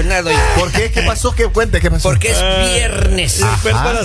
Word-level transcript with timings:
emocionado 0.00 0.30
¿Por 0.58 0.72
qué? 0.72 0.90
¿Qué 0.90 1.02
pasó? 1.02 1.34
¿Qué 1.34 1.44
cuente? 1.46 1.80
¿Qué 1.80 1.90
pasó? 1.90 2.08
porque 2.08 2.30
es 2.30 2.38
Ah, 2.38 2.66
viernes. 2.72 3.40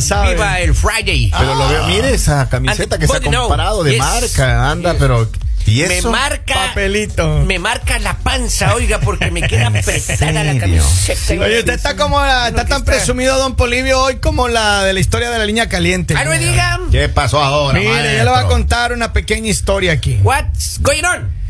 sabe. 0.02 0.34
Viva 0.34 0.60
el 0.60 0.74
Friday. 0.76 1.32
Pero 1.38 1.56
lo 1.56 1.68
veo, 1.70 1.88
mire 1.88 2.14
esa 2.14 2.48
camiseta 2.50 2.98
que 2.98 3.08
se 3.08 3.18
ha 3.18 3.22
comprado 3.22 3.84
de 3.84 3.92
Yes. 3.92 4.00
marca, 4.00 4.70
anda, 4.72 4.96
pero 4.98 5.30
¿y 5.66 5.84
Me 5.84 6.02
marca, 6.02 6.54
Papelito. 6.70 7.40
me 7.46 7.60
marca 7.60 8.00
la 8.00 8.18
panza, 8.18 8.74
oiga, 8.76 9.00
porque 9.00 9.30
me 9.32 9.42
queda 9.44 9.68
¿En 9.68 9.78
apretada 9.78 10.44
la 10.44 10.60
camiseta. 10.60 11.34
Oye, 11.46 11.60
usted 11.60 11.74
está 11.74 11.96
como 11.96 12.20
la, 12.20 12.48
está 12.48 12.66
tan 12.66 12.80
está- 12.80 12.92
presumido, 12.92 13.38
don 13.38 13.56
Polivio, 13.56 14.02
hoy 14.02 14.16
como 14.18 14.48
la 14.48 14.84
de 14.84 14.94
la 14.94 15.00
historia 15.00 15.30
de 15.30 15.38
la 15.38 15.46
línea 15.46 15.70
caliente. 15.70 16.16
Ah, 16.18 16.24
no 16.24 16.32
me 16.32 16.40
digan. 16.40 16.90
¿Qué 16.92 17.10
pasó 17.10 17.42
ahora? 17.44 17.78
Mire, 17.78 17.90
yo 17.92 17.96
maestro? 17.96 18.24
le 18.26 18.30
voy 18.32 18.40
a 18.40 18.48
contar 18.48 18.94
una 18.94 19.14
pequeña 19.14 19.50
historia 19.50 19.92
aquí. 19.94 20.20
What's 20.24 20.80
going 20.82 21.04
on? 21.04 21.41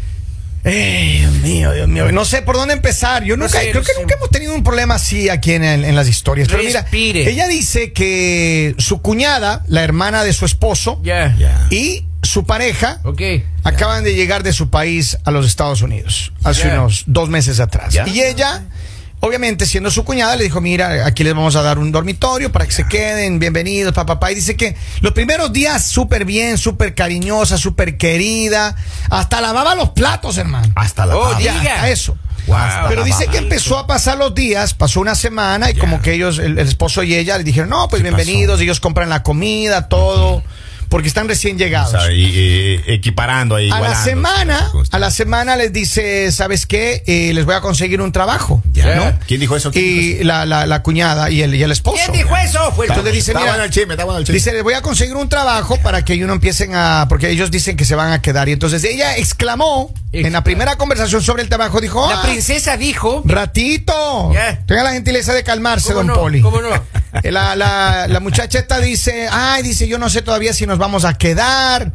Eh, 0.63 1.17
Dios 1.21 1.33
mío, 1.41 1.71
Dios 1.73 1.87
mío. 1.87 2.11
No 2.11 2.25
sé 2.25 2.41
por 2.41 2.55
dónde 2.55 2.73
empezar. 2.73 3.23
Yo 3.23 3.35
No 3.37 3.45
nunca, 3.45 3.59
sé, 3.59 3.71
creo 3.71 3.83
que 3.83 3.91
nunca 3.99 4.15
hemos 4.15 4.29
tenido 4.29 4.53
un 4.53 4.63
problema 4.63 4.95
así 4.95 5.29
aquí 5.29 5.53
en, 5.53 5.63
en 5.63 5.95
las 5.95 6.07
historias. 6.07 6.47
Pero 6.47 6.63
mira, 6.63 6.81
Respire. 6.81 7.29
ella 7.29 7.47
dice 7.47 7.93
que 7.93 8.75
su 8.77 9.01
cuñada, 9.01 9.63
la 9.67 9.83
hermana 9.83 10.23
de 10.23 10.33
su 10.33 10.45
esposo, 10.45 11.01
y 11.69 12.05
su 12.23 12.45
pareja 12.45 12.99
acaban 13.63 14.03
de 14.03 14.13
llegar 14.13 14.43
de 14.43 14.53
su 14.53 14.69
país 14.69 15.17
a 15.25 15.31
los 15.31 15.47
Estados 15.47 15.81
Unidos 15.81 16.31
hace 16.43 16.67
unos 16.69 17.03
dos 17.07 17.29
meses 17.29 17.59
atrás. 17.59 17.95
Y 18.05 18.21
ella, 18.21 18.63
obviamente 19.21 19.65
siendo 19.65 19.89
su 19.89 20.03
cuñada, 20.03 20.35
le 20.35 20.43
dijo, 20.43 20.59
mira, 20.61 21.05
aquí 21.05 21.23
les 21.23 21.33
vamos 21.33 21.55
a 21.55 21.61
dar 21.61 21.79
un 21.79 21.91
dormitorio 21.91 22.51
para 22.51 22.65
que 22.65 22.71
se 22.71 22.87
queden, 22.87 23.39
bienvenidos, 23.39 23.93
papá, 23.93 24.15
papá. 24.15 24.31
Y 24.31 24.35
dice 24.35 24.55
que 24.57 24.75
los 24.99 25.13
primeros 25.13 25.53
días 25.53 25.85
súper 25.85 26.25
bien, 26.25 26.57
súper 26.57 26.93
cariñosa, 26.93 27.57
súper 27.57 27.97
querida, 27.97 28.75
hasta 29.09 29.39
lavaba 29.41 29.75
los 29.75 29.91
platos, 29.91 30.37
hermano. 30.37 30.67
Hasta 30.75 31.05
la 31.05 31.15
Oh, 31.15 31.33
diga. 31.35 31.89
Eso. 31.89 32.17
Wow. 32.47 32.57
Pero 32.89 33.03
dice 33.03 33.27
que 33.27 33.37
empezó 33.37 33.77
a 33.77 33.85
pasar 33.85 34.17
los 34.17 34.33
días, 34.33 34.73
pasó 34.73 34.99
una 34.99 35.13
semana 35.13 35.69
y 35.69 35.75
como 35.75 36.01
que 36.01 36.13
ellos, 36.13 36.39
el, 36.39 36.57
el 36.57 36.67
esposo 36.67 37.03
y 37.03 37.13
ella 37.13 37.37
le 37.37 37.43
dijeron, 37.43 37.69
no, 37.69 37.87
pues 37.87 38.01
¿Qué 38.01 38.09
bienvenidos, 38.09 38.55
pasó? 38.55 38.63
ellos 38.63 38.79
compran 38.79 39.09
la 39.09 39.21
comida, 39.21 39.87
todo, 39.87 40.43
porque 40.91 41.07
están 41.07 41.27
recién 41.27 41.55
O 41.55 41.59
llegados. 41.59 41.89
sea, 41.91 42.11
y- 42.11 42.21
y- 42.25 42.81
equiparando 42.93 43.55
ahí. 43.55 43.71
A 43.71 43.79
la 43.79 43.95
semana, 43.95 44.69
a 44.91 44.99
la 44.99 45.09
semana 45.09 45.55
les 45.55 45.71
dice, 45.73 46.31
¿sabes 46.33 46.65
qué? 46.67 47.01
Eh, 47.07 47.31
les 47.33 47.45
voy 47.45 47.55
a 47.55 47.61
conseguir 47.61 48.01
un 48.01 48.11
trabajo. 48.11 48.61
Ya. 48.73 48.93
¿no? 48.95 49.19
¿Quién 49.25 49.39
dijo 49.39 49.55
eso? 49.55 49.71
¿Quién 49.71 49.85
dijo 49.85 50.21
Y 50.21 50.23
la, 50.25 50.45
la, 50.45 50.65
la 50.67 50.83
cuñada 50.83 51.29
y 51.31 51.41
el, 51.41 51.55
y 51.55 51.63
el 51.63 51.71
esposo. 51.71 51.95
¿Quién 51.97 52.11
dijo 52.11 52.35
eso? 52.35 52.71
Fue 52.73 52.85
el 52.85 52.91
Entonces 52.91 53.13
dice, 53.13 53.33
mira, 53.33 53.47
bueno 53.47 53.63
el 53.63 53.71
chisme, 53.71 53.95
bueno 53.95 54.17
el 54.17 54.23
chisme. 54.25 54.33
Dice, 54.35 54.51
les 54.53 54.63
voy 54.63 54.73
a 54.73 54.81
conseguir 54.81 55.15
un 55.15 55.29
trabajo 55.29 55.77
para 55.77 56.03
que 56.03 56.13
ellos 56.13 56.27
no 56.27 56.33
empiecen 56.33 56.75
a... 56.75 57.05
Porque 57.09 57.29
ellos 57.29 57.49
dicen 57.51 57.77
que 57.77 57.85
se 57.85 57.95
van 57.95 58.11
a 58.11 58.21
quedar. 58.21 58.49
Y 58.49 58.51
entonces 58.51 58.83
ella 58.83 59.15
exclamó 59.17 59.93
en 60.11 60.33
la 60.33 60.43
primera 60.43 60.75
conversación 60.75 61.21
sobre 61.21 61.41
el 61.43 61.47
trabajo, 61.49 61.79
dijo... 61.79 62.05
La 62.09 62.19
"Ah, 62.19 62.21
princesa 62.23 62.75
dijo. 62.75 63.23
Ratito. 63.25 64.33
Ya. 64.33 64.59
Tenga 64.65 64.83
la 64.83 64.91
gentileza 64.91 65.33
de 65.33 65.43
calmarse, 65.43 65.87
¿Cómo 65.93 65.97
don 65.99 66.07
no? 66.07 66.13
Poli. 66.15 66.41
¿Cómo 66.41 66.61
no? 66.61 66.69
La, 67.23 67.55
la, 67.55 68.07
la 68.07 68.19
muchacha 68.19 68.59
esta 68.59 68.79
dice, 68.79 69.27
ay, 69.31 69.63
dice, 69.63 69.87
yo 69.87 69.97
no 69.97 70.09
sé 70.09 70.21
todavía 70.21 70.53
si 70.53 70.65
nos 70.65 70.77
vamos 70.77 71.05
a 71.05 71.13
quedar, 71.17 71.91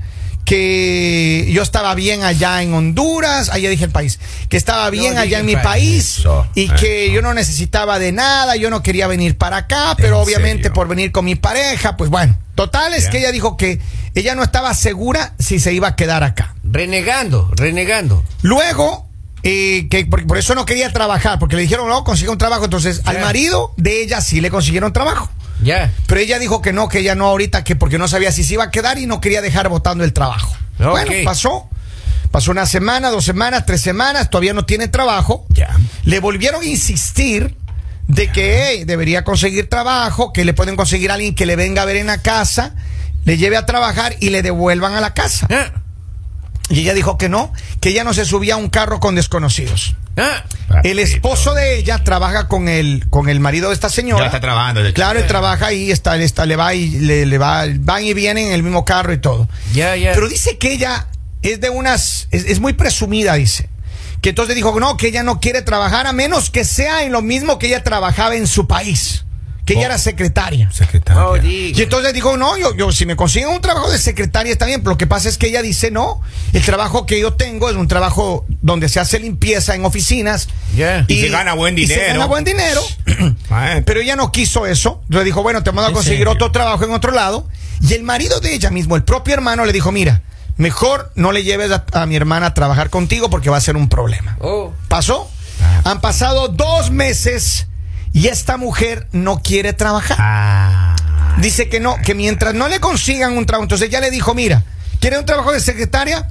que 0.46 1.48
yo 1.50 1.62
estaba 1.62 1.94
bien 1.94 2.22
allá 2.22 2.62
en 2.62 2.72
Honduras, 2.72 3.48
allá 3.50 3.68
dije 3.68 3.84
el 3.84 3.90
país, 3.90 4.20
que 4.48 4.56
estaba 4.56 4.88
bien 4.90 5.18
allá 5.18 5.40
en 5.40 5.46
mi 5.46 5.56
país. 5.56 6.18
Eso, 6.20 6.46
y 6.54 6.68
que 6.68 7.10
yo 7.10 7.20
no 7.20 7.34
necesitaba 7.34 7.98
de 7.98 8.12
nada, 8.12 8.54
yo 8.56 8.70
no 8.70 8.82
quería 8.82 9.08
venir 9.08 9.36
para 9.36 9.56
acá, 9.58 9.94
pero 9.96 10.18
¿En 10.18 10.22
obviamente 10.22 10.64
serio? 10.64 10.74
por 10.74 10.86
venir 10.88 11.10
con 11.10 11.24
mi 11.24 11.34
pareja, 11.34 11.96
pues 11.96 12.10
bueno, 12.10 12.38
total 12.54 12.94
es 12.94 13.08
que 13.08 13.18
ella 13.18 13.32
dijo 13.32 13.56
que 13.56 13.80
ella 14.14 14.34
no 14.36 14.44
estaba 14.44 14.72
segura 14.72 15.34
si 15.38 15.58
se 15.58 15.72
iba 15.72 15.88
a 15.88 15.96
quedar 15.96 16.22
acá. 16.22 16.54
Renegando, 16.62 17.50
renegando. 17.56 18.22
Luego, 18.42 19.05
eh, 19.48 19.86
que 19.88 20.04
por, 20.06 20.26
por 20.26 20.38
eso 20.38 20.56
no 20.56 20.66
quería 20.66 20.92
trabajar, 20.92 21.38
porque 21.38 21.54
le 21.54 21.62
dijeron, 21.62 21.88
no, 21.88 22.02
consigue 22.02 22.30
un 22.30 22.38
trabajo. 22.38 22.64
Entonces, 22.64 23.02
al 23.04 23.20
marido 23.20 23.72
de 23.76 24.02
ella 24.02 24.20
sí 24.20 24.40
le 24.40 24.50
consiguieron 24.50 24.92
trabajo. 24.92 25.30
Ya. 25.62 25.92
Pero 26.08 26.20
ella 26.20 26.40
dijo 26.40 26.60
que 26.60 26.72
no, 26.72 26.88
que 26.88 26.98
ella 26.98 27.14
no 27.14 27.26
ahorita, 27.26 27.62
que 27.62 27.76
porque 27.76 27.96
no 27.96 28.08
sabía 28.08 28.32
si 28.32 28.42
se 28.42 28.54
iba 28.54 28.64
a 28.64 28.70
quedar 28.72 28.98
y 28.98 29.06
no 29.06 29.20
quería 29.20 29.42
dejar 29.42 29.68
votando 29.68 30.02
el 30.02 30.12
trabajo. 30.12 30.52
Bueno, 30.78 31.12
pasó. 31.24 31.68
Pasó 32.32 32.50
una 32.50 32.66
semana, 32.66 33.10
dos 33.10 33.24
semanas, 33.24 33.64
tres 33.66 33.80
semanas, 33.80 34.30
todavía 34.30 34.52
no 34.52 34.66
tiene 34.66 34.88
trabajo. 34.88 35.46
Ya. 35.50 35.74
Le 36.02 36.18
volvieron 36.18 36.62
a 36.62 36.66
insistir 36.66 37.54
de 38.08 38.32
que 38.32 38.64
hey, 38.66 38.84
debería 38.84 39.22
conseguir 39.22 39.70
trabajo, 39.70 40.32
que 40.32 40.44
le 40.44 40.54
pueden 40.54 40.74
conseguir 40.74 41.12
a 41.12 41.14
alguien 41.14 41.36
que 41.36 41.46
le 41.46 41.54
venga 41.54 41.82
a 41.82 41.84
ver 41.84 41.96
en 41.96 42.08
la 42.08 42.20
casa, 42.20 42.74
le 43.24 43.38
lleve 43.38 43.56
a 43.56 43.64
trabajar 43.64 44.16
y 44.18 44.30
le 44.30 44.42
devuelvan 44.42 44.94
a 44.94 45.00
la 45.00 45.14
casa. 45.14 45.46
Y 46.68 46.80
ella 46.80 46.94
dijo 46.94 47.16
que 47.16 47.28
no, 47.28 47.52
que 47.80 47.90
ella 47.90 48.02
no 48.02 48.12
se 48.12 48.24
subía 48.24 48.54
a 48.54 48.56
un 48.56 48.68
carro 48.68 48.98
con 48.98 49.14
desconocidos. 49.14 49.94
ah. 50.16 50.42
El 50.82 50.98
esposo 50.98 51.54
de 51.54 51.78
ella 51.78 52.02
trabaja 52.02 52.48
con 52.48 52.68
el, 52.68 53.06
con 53.08 53.28
el 53.28 53.38
marido 53.38 53.68
de 53.68 53.74
esta 53.74 53.88
señora. 53.88 54.22
Ya 54.22 54.26
está 54.26 54.40
trabajando. 54.40 54.82
Claro, 54.92 55.20
él 55.20 55.26
trabaja 55.26 55.66
ahí, 55.66 55.92
está, 55.92 56.16
está, 56.16 56.44
le 56.44 56.56
va 56.56 56.74
y 56.74 56.88
le, 56.90 57.24
le 57.24 57.38
va, 57.38 57.66
van 57.78 58.02
y 58.02 58.14
vienen 58.14 58.48
en 58.48 58.52
el 58.52 58.62
mismo 58.64 58.84
carro 58.84 59.12
y 59.12 59.18
todo. 59.18 59.48
Ya, 59.74 59.94
ya. 59.94 60.12
Pero 60.12 60.28
dice 60.28 60.58
que 60.58 60.72
ella 60.72 61.06
es 61.42 61.60
de 61.60 61.70
unas, 61.70 62.26
es, 62.32 62.44
es 62.46 62.58
muy 62.58 62.72
presumida, 62.72 63.34
dice. 63.34 63.68
Que 64.20 64.30
entonces 64.30 64.56
dijo, 64.56 64.78
no, 64.80 64.96
que 64.96 65.08
ella 65.08 65.22
no 65.22 65.38
quiere 65.38 65.62
trabajar 65.62 66.08
a 66.08 66.12
menos 66.12 66.50
que 66.50 66.64
sea 66.64 67.04
en 67.04 67.12
lo 67.12 67.22
mismo 67.22 67.60
que 67.60 67.68
ella 67.68 67.84
trabajaba 67.84 68.34
en 68.34 68.48
su 68.48 68.66
país. 68.66 69.24
Que 69.66 69.74
ella 69.74 69.82
Oh. 69.82 69.86
era 69.86 69.98
secretaria. 69.98 70.70
Secretaria. 70.70 71.26
Oh. 71.26 71.36
Y 71.36 71.74
entonces 71.76 72.14
dijo, 72.14 72.36
no, 72.36 72.56
yo, 72.56 72.74
yo 72.74 72.92
si 72.92 73.04
me 73.04 73.16
consiguen 73.16 73.48
un 73.50 73.60
trabajo 73.60 73.90
de 73.90 73.98
secretaria 73.98 74.52
está 74.52 74.64
bien, 74.64 74.80
pero 74.80 74.92
lo 74.92 74.96
que 74.98 75.06
pasa 75.08 75.28
es 75.28 75.36
que 75.36 75.48
ella 75.48 75.60
dice, 75.60 75.90
no, 75.90 76.22
el 76.54 76.62
trabajo 76.64 77.04
que 77.04 77.20
yo 77.20 77.34
tengo 77.34 77.68
es 77.68 77.76
un 77.76 77.88
trabajo 77.88 78.46
donde 78.62 78.88
se 78.88 79.00
hace 79.00 79.18
limpieza 79.18 79.74
en 79.74 79.84
oficinas. 79.84 80.48
Y 81.08 81.20
se 81.20 81.28
gana 81.28 81.54
buen 81.54 81.76
y 81.76 81.86
se 81.86 81.94
dinero. 81.94 82.12
gana 82.14 82.26
buen 82.26 82.44
dinero. 82.44 82.80
Pero 83.84 84.00
ella 84.00 84.16
no 84.16 84.30
quiso 84.32 84.66
eso. 84.66 85.00
Entonces 85.04 85.24
dijo, 85.26 85.42
bueno, 85.42 85.62
te 85.62 85.70
vamos 85.70 85.84
a 85.84 85.88
¿En 85.88 85.94
conseguir 85.94 86.28
otro 86.28 86.50
trabajo 86.52 86.84
en 86.84 86.92
otro 86.92 87.10
lado. 87.12 87.48
Y 87.80 87.92
el 87.94 88.04
marido 88.04 88.40
de 88.40 88.54
ella 88.54 88.70
mismo, 88.70 88.96
el 88.96 89.02
propio 89.04 89.34
hermano, 89.34 89.64
le 89.66 89.72
dijo, 89.72 89.90
mira, 89.92 90.22
mejor 90.56 91.10
no 91.16 91.32
le 91.32 91.42
lleves 91.42 91.72
a, 91.72 91.84
a 91.92 92.06
mi 92.06 92.14
hermana 92.16 92.46
a 92.46 92.54
trabajar 92.54 92.88
contigo 92.88 93.28
porque 93.30 93.50
va 93.50 93.56
a 93.56 93.60
ser 93.60 93.76
un 93.76 93.88
problema. 93.88 94.36
Oh. 94.40 94.72
¿Pasó? 94.88 95.30
Ah. 95.60 95.82
Han 95.90 96.00
pasado 96.00 96.48
dos 96.48 96.90
meses 96.90 97.66
y 98.16 98.28
esta 98.28 98.56
mujer 98.56 99.08
no 99.12 99.42
quiere 99.42 99.72
trabajar. 99.74 100.16
Ah. 100.18 100.96
Dice 101.38 101.68
que 101.68 101.80
no, 101.80 101.96
que 102.02 102.14
mientras 102.14 102.54
no 102.54 102.66
le 102.68 102.80
consigan 102.80 103.36
un 103.36 103.44
trabajo, 103.44 103.64
entonces 103.64 103.88
ella 103.88 104.00
le 104.00 104.10
dijo, 104.10 104.34
mira, 104.34 104.64
¿quiere 105.00 105.18
un 105.18 105.26
trabajo 105.26 105.52
de 105.52 105.60
secretaria? 105.60 106.28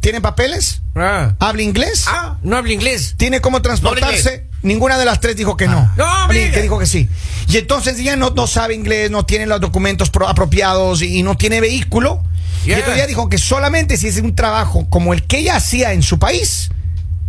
¿Tiene 0.00 0.20
papeles? 0.20 0.82
Ah. 0.94 1.34
¿Habla 1.38 1.62
inglés? 1.62 2.04
Ah, 2.08 2.36
no 2.42 2.56
habla 2.56 2.72
inglés. 2.72 3.14
¿Tiene 3.16 3.40
cómo 3.40 3.62
transportarse? 3.62 4.46
Ninguna 4.62 4.98
de 4.98 5.04
las 5.04 5.20
tres 5.20 5.36
dijo 5.36 5.56
que 5.56 5.66
no. 5.68 5.90
No, 5.96 6.04
A 6.06 6.28
mí, 6.28 6.36
amiga. 6.38 6.52
que 6.54 6.62
dijo 6.62 6.78
que 6.78 6.86
sí. 6.86 7.08
Y 7.48 7.56
entonces 7.56 7.98
ella 7.98 8.16
no, 8.16 8.30
no 8.30 8.46
sabe 8.46 8.74
inglés, 8.74 9.10
no 9.10 9.24
tiene 9.24 9.46
los 9.46 9.60
documentos 9.60 10.10
pro- 10.10 10.28
apropiados 10.28 11.02
y, 11.02 11.18
y 11.18 11.22
no 11.22 11.36
tiene 11.36 11.60
vehículo. 11.60 12.22
Y 12.66 12.72
entonces 12.72 12.96
ella 12.96 13.06
dijo 13.06 13.28
que 13.28 13.38
solamente 13.38 13.96
si 13.96 14.08
es 14.08 14.18
un 14.18 14.36
trabajo 14.36 14.86
como 14.90 15.14
el 15.14 15.22
que 15.26 15.38
ella 15.38 15.56
hacía 15.56 15.92
en 15.94 16.02
su 16.02 16.18
país, 16.18 16.70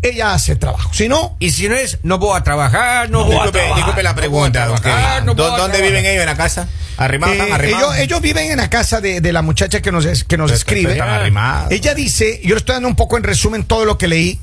ella 0.04 0.34
hace 0.34 0.56
trabajo. 0.56 0.92
Si 0.94 1.08
no, 1.10 1.36
Y 1.40 1.52
si 1.52 1.68
no 1.70 1.76
es, 1.76 1.98
no 2.04 2.18
voy 2.20 2.38
a 2.38 2.44
trabajar, 2.44 3.10
no, 3.10 3.20
voy 3.24 3.32
a 3.32 3.34
Disculpe, 3.36 3.52
trabajar. 3.60 3.76
disculpe 3.78 4.04
la 4.04 4.10
no 4.12 4.16
pregunta, 4.16 4.66
don 4.68 4.82
trabajar, 4.82 5.24
no 5.26 5.34
voy 5.36 5.44
¿Dó- 5.46 5.54
a 5.54 5.58
¿Dónde 5.58 5.78
trabajar. 5.78 5.82
viven 6.00 6.06
ellos 6.06 6.22
en 6.22 6.26
la 6.30 6.36
casa? 6.38 6.68
¿Arrimados? 6.98 7.36
Eh, 7.38 7.68
ellos, 7.70 7.96
ellos 7.98 8.22
viven 8.22 8.52
en 8.52 8.58
la 8.58 8.70
casa 8.70 9.02
de, 9.02 9.20
de 9.22 9.34
la 9.34 9.42
muchacha 9.42 9.82
que 9.82 9.92
nos, 9.92 10.24
que 10.26 10.38
nos 10.38 10.52
escribe. 10.52 10.92
Están 10.92 11.10
arrimados. 11.10 11.72
Ella 11.72 11.96
dice, 11.96 12.40
yo 12.44 12.54
le 12.54 12.60
estoy 12.60 12.74
dando 12.74 12.88
un 12.88 12.96
poco 12.96 13.18
en 13.18 13.24
resumen 13.24 13.64
todo 13.64 13.86
lo 13.86 13.98
que 13.98 14.08
leí, 14.08 14.40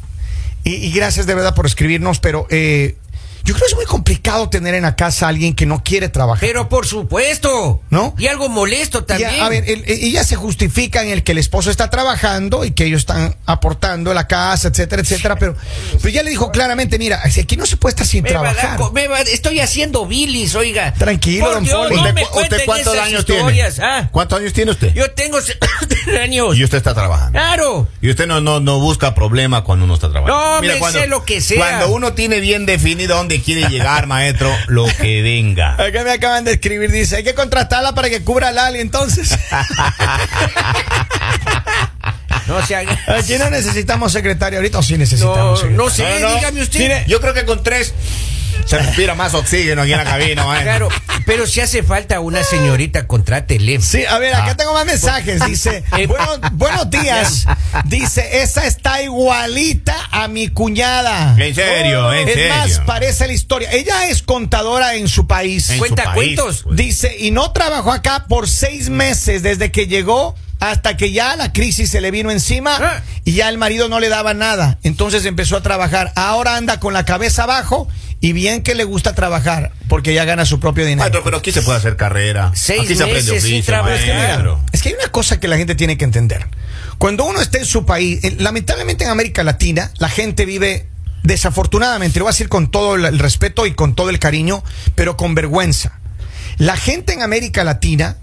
y, 0.65 0.75
y 0.75 0.93
gracias 0.93 1.27
de 1.27 1.35
verdad 1.35 1.55
por 1.55 1.67
escribirnos, 1.67 2.19
pero 2.19 2.47
eh, 2.51 2.97
yo 3.45 3.55
creo 3.55 3.67
que 3.67 3.71
es 3.73 3.77
muy 3.77 3.85
complicado 3.87 4.49
tener 4.49 4.75
en 4.75 4.83
la 4.83 4.97
casa 4.97 5.27
a 5.27 5.29
alguien 5.31 5.55
que 5.55 5.67
no 5.67 5.83
quiere 5.83 6.09
trabajar. 6.09 6.41
Pero 6.47 6.69
por 6.69 6.87
supuesto. 6.87 7.81
¿No? 7.91 8.15
Y 8.19 8.27
algo 8.27 8.49
molesto 8.49 9.01
Y 9.01 9.03
también. 9.07 9.41
a, 9.41 9.47
a 9.47 9.49
ver, 9.49 9.65
el- 9.69 9.85
el- 9.87 10.03
ella 10.05 10.25
se 10.25 10.37
justifica 10.37 11.03
en 11.03 11.11
el 11.11 11.23
que 11.23 11.33
el 11.33 11.39
esposo 11.39 11.71
está 11.71 11.91
trabajando 11.91 12.65
y 12.65 12.73
que 12.73 12.85
ellos 12.85 13.01
están 13.01 13.37
aportando 13.47 14.13
la 14.15 14.27
casa, 14.27 14.69
etcétera, 14.69 15.03
etcétera, 15.03 15.37
pero, 15.37 15.55
pero 15.99 16.09
ella 16.09 16.23
le 16.23 16.31
dijo 16.31 16.51
claramente, 16.51 16.99
mira, 16.99 17.29
si 17.31 17.41
aquí 17.41 17.57
no 17.57 17.67
se 17.67 17.77
puede 17.77 17.93
estar 17.93 18.07
sin 18.07 18.23
me 18.23 18.33
va 18.33 18.41
trabajar. 18.41 18.79
co- 18.79 18.93
me 18.93 19.09
va- 19.09 19.21
estoy 19.21 19.61
haciendo 19.61 20.07
bilis, 20.07 20.55
oiga. 20.55 20.93
Tranquilo, 20.95 21.45
Por 21.47 21.55
don 21.55 21.65
Dios, 21.65 21.79
Poli. 21.89 21.95
no 21.97 22.01
¿Usted, 22.03 22.15
me 22.15 22.23
cu- 22.27 22.41
usted 22.41 22.63
cuántos 22.65 22.95
esas 22.95 23.07
años 23.07 23.21
historias, 23.21 23.75
tiene? 23.77 23.91
¿ah? 23.91 24.09
¿Cuántos 24.13 24.39
años 24.41 24.53
tiene 24.53 24.71
usted? 24.71 24.93
Yo 24.95 25.11
tengo 25.13 25.41
70 25.41 25.97
años. 26.23 26.57
Y 26.57 26.65
usted 26.65 26.79
está 26.79 26.95
trabajando. 26.95 27.33
Claro. 27.39 27.89
Y 28.01 28.11
usted 28.11 28.27
no, 28.27 28.41
no, 28.41 28.61
no 28.61 28.79
busca 28.81 29.15
problema 29.15 29.65
cuando 29.65 29.85
uno 29.85 29.95
está 29.95 30.11
trabajando. 30.11 30.63
No, 30.63 30.63
me 30.63 30.93
sé 30.93 31.07
lo 31.07 31.25
que 31.25 31.41
sea. 31.41 31.59
Cuando 31.59 31.95
uno 31.95 32.13
tiene 32.13 32.41
bien 32.41 32.67
definido 32.67 33.17
a 33.17 33.21
dónde 33.31 33.45
quiere 33.45 33.69
llegar, 33.69 34.09
maestro, 34.09 34.53
lo 34.67 34.87
que 34.87 35.23
venga. 35.23 35.75
Acá 35.79 36.03
me 36.03 36.11
acaban 36.11 36.45
de 36.45 36.53
escribir, 36.53 36.91
dice, 36.91 37.17
hay 37.17 37.23
que 37.25 37.35
contratarla 37.35 37.95
para 37.95 38.11
que 38.11 38.23
cubra 38.25 38.49
al 38.49 38.59
Ali, 38.59 38.81
entonces. 38.81 39.39
No 42.47 42.67
se 42.67 42.75
haga. 42.75 42.99
Aquí 43.07 43.39
no 43.39 43.49
necesitamos 43.49 44.11
secretaria 44.11 44.59
ahorita, 44.59 44.79
o 44.79 44.83
sí 44.83 44.99
necesitamos 44.99 45.65
no 45.71 45.89
sé, 45.89 46.19
No, 46.21 46.29
no. 46.31 46.35
dígame 46.35 46.63
usted. 46.63 46.81
Mire, 46.81 47.05
Yo 47.07 47.21
creo 47.21 47.33
que 47.33 47.45
con 47.45 47.63
tres 47.63 47.95
Se 48.65 48.77
respira 48.77 49.15
más 49.15 49.35
oxígeno 49.35 49.83
aquí 49.83 49.93
en 49.93 49.99
la 49.99 50.05
cabina, 50.05 50.45
maestro. 50.45 50.89
Claro, 50.89 50.89
pero 51.27 51.47
si 51.47 51.61
hace 51.61 51.83
falta 51.83 52.21
una 52.21 52.43
señorita, 52.43 53.07
contrátele. 53.07 53.81
Sí, 53.81 54.05
a 54.05 54.19
ver, 54.19 54.35
acá 54.35 54.57
tengo 54.57 54.73
más 54.73 54.87
mensajes. 54.87 55.45
Dice, 55.47 55.85
Eh, 55.99 56.07
"Bueno- 56.07 56.27
buenos 56.53 56.91
días. 56.91 57.47
Dice, 57.85 58.43
esa 58.43 58.67
está 58.67 59.03
igualita 59.03 59.95
a 60.11 60.29
mi 60.29 60.49
cuñada. 60.49 61.35
En 61.39 61.55
serio, 61.55 62.13
en 62.13 62.29
es 62.29 62.35
serio. 62.35 62.55
más, 62.55 62.79
parece 62.87 63.27
la 63.27 63.33
historia. 63.33 63.71
Ella 63.73 64.09
es 64.09 64.23
contadora 64.23 64.95
en 64.95 65.09
su 65.09 65.27
país. 65.27 65.69
En 65.71 65.77
su 65.77 65.81
Cuenta 65.81 66.05
país, 66.05 66.15
cuentos. 66.37 66.63
pues. 66.65 66.77
Dice, 66.77 67.17
y 67.19 67.31
no 67.31 67.53
trabajó 67.53 67.93
acá 67.93 68.27
por 68.29 68.49
seis 68.49 68.89
meses 68.89 69.43
desde 69.43 69.71
que 69.71 69.87
llegó 69.87 70.35
hasta 70.61 70.97
que 70.97 71.11
ya 71.11 71.37
la 71.37 71.53
crisis 71.55 71.91
se 71.91 72.01
le 72.03 72.11
vino 72.11 72.31
encima 72.31 72.77
Ah. 72.79 73.03
y 73.25 73.33
ya 73.33 73.49
el 73.49 73.57
marido 73.57 73.89
no 73.89 73.99
le 73.99 74.09
daba 74.11 74.35
nada. 74.35 74.79
Entonces 74.83 75.25
empezó 75.25 75.57
a 75.57 75.63
trabajar. 75.63 76.13
Ahora 76.17 76.57
anda 76.57 76.79
con 76.81 76.93
la 76.93 77.05
cabeza 77.07 77.45
abajo 77.45 77.89
y 78.21 78.33
bien 78.33 78.63
que 78.63 78.75
le 78.75 78.85
gusta 78.85 79.15
trabajar 79.15 79.73
porque 79.89 80.13
ya 80.13 80.25
gana 80.25 80.45
su 80.45 80.61
propio 80.61 80.85
dinero. 80.85 81.01
Maestro, 81.01 81.25
pero 81.25 81.39
aquí 81.39 81.53
se 81.53 81.63
puede 81.63 81.79
hacer 81.79 81.97
carrera. 81.97 82.53
Seis 82.55 82.83
aquí 82.83 82.95
se 82.95 83.03
aprende 83.03 83.33
oficio, 83.33 83.65
trabajar. 83.65 83.97
Es 83.97 84.05
que, 84.05 84.13
mira, 84.13 84.29
maestro. 84.29 84.61
es 84.73 84.83
que 84.83 84.89
hay 84.91 84.95
una 84.95 85.09
cosa 85.11 85.41
que 85.41 85.49
la 85.49 85.57
gente 85.57 85.75
tiene 85.75 85.97
que 85.97 86.05
entender. 86.05 86.47
Cuando 86.99 87.25
uno 87.25 87.41
está 87.41 87.59
en 87.59 87.65
su 87.65 87.87
país, 87.87 88.21
lamentablemente 88.39 89.05
en 89.05 89.11
América 89.11 89.43
Latina, 89.43 89.91
la 89.99 90.11
gente 90.11 90.45
vive 90.45 90.87
desafortunadamente, 91.23 92.19
lo 92.19 92.27
voy 92.27 92.31
a 92.31 92.33
decir 92.33 92.49
con 92.49 92.71
todo 92.71 92.95
el, 92.95 93.19
respeto 93.19 93.67
y 93.67 93.73
con 93.73 93.95
todo 93.95 94.11
el 94.11 94.19
cariño, 94.19 94.63
pero 94.95 95.17
con 95.17 95.35
vergüenza. 95.35 95.99
La 96.59 96.77
gente 96.77 97.13
en 97.15 97.23
América 97.23 97.65
Latina 97.65 98.17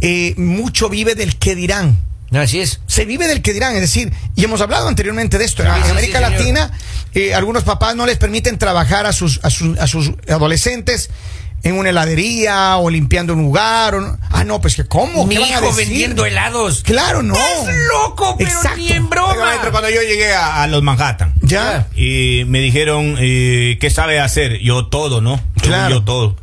eh, 0.00 0.34
mucho 0.38 0.88
vive 0.88 1.14
del 1.14 1.36
que 1.36 1.54
dirán. 1.54 1.98
Así 2.32 2.60
es. 2.60 2.80
Se 2.86 3.04
vive 3.04 3.26
del 3.26 3.42
que 3.42 3.52
dirán, 3.52 3.74
es 3.74 3.80
decir, 3.80 4.12
y 4.36 4.44
hemos 4.44 4.60
hablado 4.60 4.86
anteriormente 4.88 5.36
de 5.38 5.44
esto. 5.44 5.62
Sí, 5.64 5.68
en 5.68 5.84
sí, 5.84 5.90
América 5.90 6.18
sí. 6.18 6.24
Latina, 6.30 6.70
eh, 7.14 7.34
algunos 7.34 7.64
papás 7.64 7.96
no 7.96 8.06
les 8.06 8.18
permiten 8.18 8.56
trabajar 8.58 9.06
a 9.06 9.12
sus, 9.12 9.40
a 9.42 9.50
sus, 9.50 9.76
a 9.78 9.86
sus 9.88 10.12
adolescentes 10.28 11.10
en 11.62 11.74
una 11.78 11.90
heladería 11.90 12.76
o 12.78 12.88
limpiando 12.88 13.34
un 13.34 13.42
lugar. 13.42 13.94
o 13.96 14.00
no. 14.00 14.18
Ah, 14.30 14.44
no, 14.44 14.60
pues 14.60 14.76
que 14.76 14.86
cómo. 14.86 15.26
Mi 15.26 15.34
¿Qué 15.34 15.40
van 15.42 15.50
a 15.50 15.52
hijo 15.58 15.66
decir? 15.66 15.88
vendiendo 15.88 16.24
helados. 16.24 16.82
Claro, 16.84 17.22
no. 17.22 17.34
Es 17.36 17.76
loco, 17.92 18.36
pero 18.38 18.48
Exacto. 18.48 18.76
ni 18.78 18.88
en 18.92 19.02
Oiga, 19.02 19.08
broma. 19.10 19.34
maestro, 19.44 19.70
cuando 19.72 19.90
yo 19.90 20.00
llegué 20.00 20.32
a, 20.32 20.62
a 20.62 20.66
los 20.68 20.82
Manhattan 20.82 21.34
Ya. 21.42 21.88
y 21.96 22.44
me 22.46 22.60
dijeron, 22.60 23.16
eh, 23.18 23.76
¿qué 23.80 23.90
sabe 23.90 24.20
hacer? 24.20 24.58
Yo 24.60 24.86
todo, 24.86 25.20
¿no? 25.20 25.38
Claro. 25.60 25.96
Yo 25.96 26.04
todo. 26.04 26.36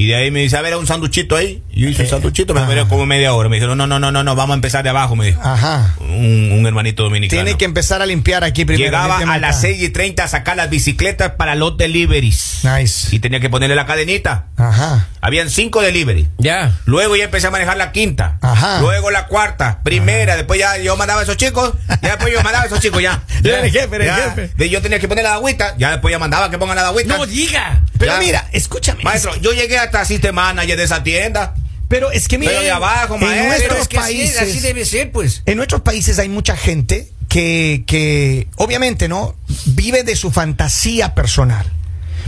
Y 0.00 0.06
de 0.06 0.14
ahí 0.14 0.30
me 0.30 0.40
dice, 0.40 0.56
a 0.56 0.62
ver, 0.62 0.76
un 0.76 0.86
sanduchito 0.86 1.34
ahí. 1.36 1.60
Y 1.72 1.80
yo 1.82 1.88
hice 1.88 2.02
un 2.04 2.08
sanduchito, 2.08 2.54
me 2.54 2.60
demoré 2.60 2.86
como 2.86 3.04
media 3.04 3.34
hora. 3.34 3.48
Me 3.48 3.56
dijeron, 3.56 3.76
no, 3.76 3.86
no, 3.88 3.98
no, 3.98 4.12
no, 4.12 4.22
no, 4.22 4.36
vamos 4.36 4.54
a 4.54 4.54
empezar 4.54 4.84
de 4.84 4.90
abajo, 4.90 5.16
me 5.16 5.26
dijo. 5.26 5.40
Ajá. 5.42 5.94
Un, 5.98 6.52
un 6.52 6.66
hermanito 6.66 7.02
dominicano. 7.02 7.42
Tiene 7.42 7.58
que 7.58 7.64
empezar 7.64 8.00
a 8.00 8.06
limpiar 8.06 8.44
aquí 8.44 8.64
primero. 8.64 8.86
Llegaba 8.86 9.18
a 9.18 9.38
las 9.38 9.56
acá. 9.56 9.60
6 9.68 9.82
y 9.82 9.88
30 9.88 10.22
a 10.22 10.28
sacar 10.28 10.56
las 10.56 10.70
bicicletas 10.70 11.32
para 11.32 11.56
los 11.56 11.76
deliveries. 11.76 12.60
Nice. 12.62 13.14
Y 13.14 13.18
tenía 13.18 13.40
que 13.40 13.50
ponerle 13.50 13.74
la 13.74 13.86
cadenita. 13.86 14.46
Ajá. 14.56 15.08
Habían 15.20 15.50
cinco 15.50 15.82
deliveries. 15.82 16.28
Ya. 16.38 16.72
Luego 16.84 17.16
ya 17.16 17.24
empecé 17.24 17.48
a 17.48 17.50
manejar 17.50 17.76
la 17.76 17.90
quinta. 17.90 18.38
Ajá. 18.40 18.80
Luego 18.80 19.10
la 19.10 19.26
cuarta. 19.26 19.80
Primera. 19.82 20.36
Después 20.36 20.60
ya 20.60 20.78
yo 20.78 20.96
mandaba 20.96 21.20
a 21.20 21.24
esos 21.24 21.36
chicos. 21.36 21.72
Ya 22.02 22.10
después 22.10 22.32
yo 22.32 22.40
mandaba 22.42 22.62
a 22.62 22.66
esos 22.66 22.78
chicos 22.80 23.02
ya. 23.02 23.20
Ya 23.42 23.58
eres 23.60 23.72
jefe, 23.72 23.96
eres 23.96 24.06
Ya. 24.08 24.16
jefe. 24.16 24.50
De- 24.56 24.68
yo 24.70 24.80
tenía 24.82 24.98
que 25.00 25.08
poner 25.08 25.24
la 25.24 25.34
agüita. 25.34 25.74
Ya 25.76 25.90
después 25.90 26.12
ya 26.12 26.18
mandaba 26.20 26.50
que 26.50 26.58
pongan 26.58 26.76
la 26.76 26.86
agüita. 26.88 27.16
No 27.16 27.26
diga. 27.26 27.82
Pero 27.98 28.12
Ya. 28.12 28.18
mira, 28.20 28.48
escúchame. 28.52 29.02
Maestro, 29.02 29.32
es 29.32 29.38
que- 29.38 29.44
yo 29.44 29.52
llegué 29.52 29.78
hasta 29.88 30.00
asistente 30.02 30.32
manager 30.32 30.76
de 30.76 30.84
esa 30.84 31.02
tienda. 31.02 31.54
pero 31.88 32.10
es 32.10 32.28
que 32.28 32.38
mira. 32.38 32.52
Pero 32.52 32.62
de 32.62 32.70
abajo, 32.70 33.14
en 33.14 33.20
maestro. 33.20 33.48
Nuestros 33.48 33.80
es 33.80 33.88
que 33.88 33.96
países. 33.96 34.40
así 34.40 34.60
debe 34.60 34.84
ser, 34.84 35.10
pues. 35.10 35.42
En 35.46 35.56
nuestros 35.56 35.80
países 35.80 36.18
hay 36.18 36.28
mucha 36.28 36.56
gente 36.56 37.08
que, 37.28 37.84
que 37.86 38.46
obviamente, 38.56 39.08
¿no? 39.08 39.34
Vive 39.66 40.02
de 40.02 40.16
su 40.16 40.30
fantasía 40.30 41.14
personal. 41.14 41.66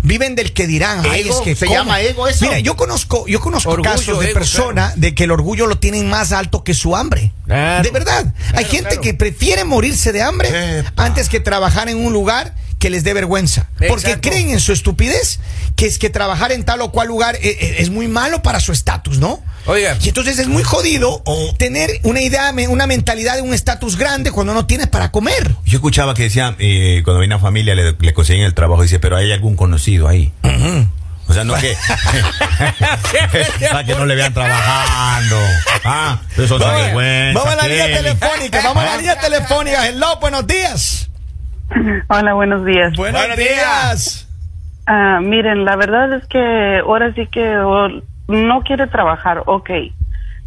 Viven 0.03 0.35
del 0.35 0.53
que 0.53 0.67
dirán, 0.67 1.03
ay, 1.05 1.23
Ego, 1.23 1.39
es 1.39 1.45
que 1.45 1.55
¿se 1.55 1.67
¿cómo? 1.67 1.79
llama 1.79 2.01
ego 2.01 2.27
eso? 2.29 2.45
Mira, 2.45 2.59
yo 2.61 2.77
conozco, 2.77 3.27
yo 3.27 3.41
conozco 3.41 3.71
Orgullo, 3.71 3.91
casos 3.91 4.21
de 4.21 4.29
personas 4.29 4.99
de 4.99 5.15
que 5.15 5.25
el 5.25 5.31
orgullo 5.31 5.67
lo 5.67 5.79
tienen 5.79 6.09
más 6.09 6.33
alto 6.33 6.65
que 6.65 6.75
su 6.75 6.97
hambre. 6.97 7.33
Claro. 7.47 7.83
De 7.83 7.91
verdad. 7.91 8.33
hay 8.55 8.65
gente 8.65 8.99
que 8.99 9.15
prefiere 9.15 9.65
morirse 9.65 10.13
de 10.13 10.23
hambre 10.23 10.79
Epa. 10.81 11.05
antes 11.05 11.29
que 11.29 11.41
trabajar 11.41 11.89
en 11.89 12.05
un 12.05 12.13
lugar 12.13 12.55
que 12.79 12.89
les 12.89 13.05
dé 13.05 13.13
vergüenza. 13.13 13.69
Porque 13.89 14.07
Exacto. 14.09 14.31
creen 14.31 14.51
en 14.51 14.61
su 14.61 14.73
estupidez 14.73 15.39
que 15.77 15.87
es 15.87 15.99
que 15.99 16.09
trabajar 16.09 16.51
en 16.51 16.65
tal 16.65 16.81
o 16.81 16.91
cual 16.91 17.09
lugar 17.09 17.37
eh, 17.37 17.41
eh, 17.43 17.77
es 17.79 17.91
muy 17.91 18.09
malo 18.09 18.43
para 18.43 18.59
su 18.59 18.73
estatus, 18.73 19.19
¿no? 19.19 19.43
Oiga. 19.71 19.97
Y 20.03 20.09
entonces 20.09 20.37
es 20.41 20.49
muy 20.49 20.65
jodido 20.65 21.23
tener 21.57 21.91
una 22.03 22.21
idea, 22.21 22.53
una 22.69 22.89
mentalidad 22.89 23.37
de 23.37 23.43
un 23.43 23.55
estatus 23.55 23.97
grande 23.97 24.33
cuando 24.33 24.53
no 24.53 24.67
tienes 24.67 24.89
para 24.89 25.13
comer. 25.13 25.55
Yo 25.65 25.77
escuchaba 25.77 26.13
que 26.15 26.25
decían, 26.25 26.57
eh, 26.59 27.03
cuando 27.05 27.21
viene 27.21 27.37
una 27.37 27.41
familia 27.43 27.77
le, 27.77 27.93
le 27.93 28.13
consiguen 28.13 28.43
el 28.45 28.55
trabajo, 28.55 28.83
dice, 28.83 28.99
pero 28.99 29.17
hay 29.17 29.31
algún 29.31 29.55
conocido 29.55 30.09
ahí. 30.09 30.33
O 31.29 31.33
sea, 31.33 31.45
no 31.45 31.55
que. 31.55 31.77
para 33.71 33.85
que 33.85 33.95
no 33.95 34.05
le 34.07 34.17
vean 34.17 34.35
trabajando. 34.35 35.37
Ah, 35.85 36.21
eso 36.33 36.43
es 36.43 36.51
Vamos, 36.51 36.83
vergüenza. 36.83 37.39
vamos 37.39 37.53
a 37.53 37.57
la 37.57 37.69
línea 37.69 37.97
telefónica, 37.97 38.61
vamos 38.65 38.83
a 38.83 38.87
la 38.87 38.97
línea 38.97 39.21
telefónica. 39.21 39.87
Hello, 39.89 40.19
buenos 40.21 40.47
días. 40.49 41.09
Hola, 42.09 42.35
buenos 42.35 42.65
días. 42.67 42.93
Buenos, 42.97 43.21
Buenos 43.21 43.37
días. 43.37 43.49
días. 43.55 44.27
Ah, 44.87 45.21
miren, 45.23 45.65
la 45.65 45.77
verdad 45.77 46.13
es 46.15 46.27
que 46.27 46.81
ahora 46.85 47.15
sí 47.15 47.29
que 47.31 47.59
o, 47.59 48.03
no 48.31 48.63
quiere 48.63 48.87
trabajar, 48.87 49.43
ok. 49.47 49.71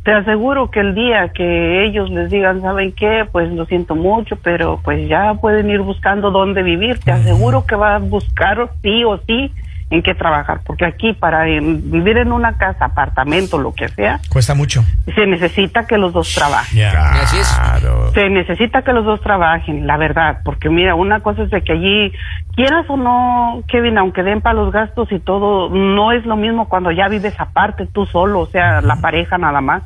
Te 0.04 0.12
aseguro 0.12 0.70
que 0.70 0.82
el 0.82 0.96
día 0.96 1.30
que 1.30 1.86
ellos 1.86 2.10
les 2.10 2.30
digan, 2.30 2.62
¿saben 2.62 2.92
qué? 2.92 3.26
Pues 3.32 3.50
lo 3.54 3.66
siento 3.66 3.96
mucho, 3.96 4.36
pero 4.44 4.82
pues 4.84 5.08
ya 5.08 5.36
pueden 5.36 5.70
ir 5.70 5.80
buscando 5.80 6.30
dónde 6.30 6.62
vivir. 6.62 7.00
Te 7.00 7.12
aseguro 7.12 7.66
que 7.66 7.76
va 7.76 7.96
a 7.96 8.00
buscar 8.00 8.70
sí 8.82 9.04
o 9.06 9.18
sí 9.20 9.52
en 9.94 10.02
qué 10.02 10.16
trabajar, 10.16 10.62
porque 10.66 10.86
aquí 10.86 11.14
para 11.14 11.48
eh, 11.48 11.60
vivir 11.62 12.18
en 12.18 12.32
una 12.32 12.58
casa, 12.58 12.86
apartamento, 12.86 13.60
lo 13.60 13.74
que 13.74 13.90
sea, 13.90 14.20
Cuesta 14.30 14.56
mucho. 14.56 14.84
se 15.14 15.28
necesita 15.28 15.86
que 15.86 16.00
los 16.00 16.14
dos 16.14 16.34
trabajen. 16.34 16.80
Es. 16.80 17.54
Claro. 17.56 18.12
Se 18.14 18.28
necesita 18.30 18.82
que 18.82 18.92
los 18.92 19.06
dos 19.06 19.22
trabajen, 19.22 19.86
la 19.86 19.98
verdad, 19.98 20.40
porque 20.44 20.70
mira, 20.70 20.96
una 20.96 21.20
cosa 21.20 21.44
es 21.44 21.52
de 21.52 21.62
que 21.62 21.74
allí, 21.74 22.12
quieras 22.56 22.86
o 22.90 22.98
no, 22.98 23.62
Kevin, 23.68 24.00
aunque 24.00 24.24
den 24.24 24.42
para 24.42 24.56
los 24.56 24.72
gastos 24.72 25.12
y 25.12 25.20
todo, 25.20 25.70
no 25.70 26.12
es 26.12 26.26
lo 26.26 26.38
mismo 26.38 26.68
cuando 26.68 26.92
ya 26.92 27.08
vives 27.08 27.40
aparte 27.40 27.86
tú 27.86 28.08
solo, 28.08 28.40
o 28.40 28.48
sea, 28.48 28.82
la 28.82 28.96
pareja 28.96 29.38
nada 29.38 29.62
más. 29.62 29.84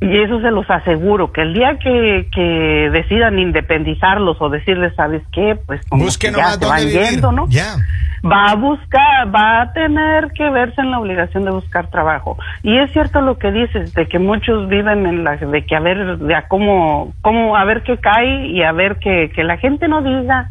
Y 0.00 0.18
eso 0.18 0.40
se 0.40 0.50
los 0.50 0.68
aseguro, 0.68 1.32
que 1.32 1.40
el 1.42 1.54
día 1.54 1.78
que, 1.78 2.28
que 2.32 2.90
decidan 2.92 3.38
independizarlos 3.38 4.36
o 4.40 4.50
decirles, 4.50 4.92
¿sabes 4.96 5.22
qué? 5.32 5.56
Pues 5.66 5.80
como 5.88 6.04
que 6.04 6.30
ya 6.30 6.50
se 6.50 6.66
van 6.66 6.80
vivir. 6.80 7.10
yendo, 7.10 7.32
¿no? 7.32 7.46
Ya. 7.48 7.76
va 8.22 8.50
a 8.50 8.54
buscar, 8.56 9.34
va 9.34 9.62
a 9.62 9.72
tener 9.72 10.32
que 10.32 10.50
verse 10.50 10.80
en 10.80 10.90
la 10.90 10.98
obligación 10.98 11.44
de 11.44 11.52
buscar 11.52 11.90
trabajo. 11.90 12.36
Y 12.62 12.76
es 12.76 12.92
cierto 12.92 13.20
lo 13.20 13.38
que 13.38 13.50
dices, 13.52 13.94
de 13.94 14.06
que 14.06 14.18
muchos 14.18 14.68
viven 14.68 15.06
en 15.06 15.24
la, 15.24 15.36
de 15.36 15.64
que 15.64 15.76
a 15.76 15.80
ver, 15.80 16.18
de 16.18 16.34
a 16.34 16.48
cómo, 16.48 17.14
cómo, 17.22 17.56
a 17.56 17.64
ver 17.64 17.82
qué 17.82 17.96
cae 17.96 18.48
y 18.48 18.62
a 18.62 18.72
ver 18.72 18.98
que, 18.98 19.30
que 19.34 19.44
la 19.44 19.56
gente 19.56 19.88
no 19.88 20.02
diga, 20.02 20.50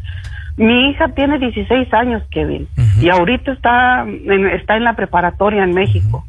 mi 0.56 0.90
hija 0.90 1.08
tiene 1.08 1.38
16 1.38 1.92
años, 1.94 2.22
Kevin, 2.30 2.68
y 3.00 3.08
ahorita 3.08 3.52
está 3.52 4.02
en, 4.02 4.46
está 4.46 4.76
en 4.76 4.84
la 4.84 4.94
preparatoria 4.94 5.64
en 5.64 5.74
México. 5.74 6.24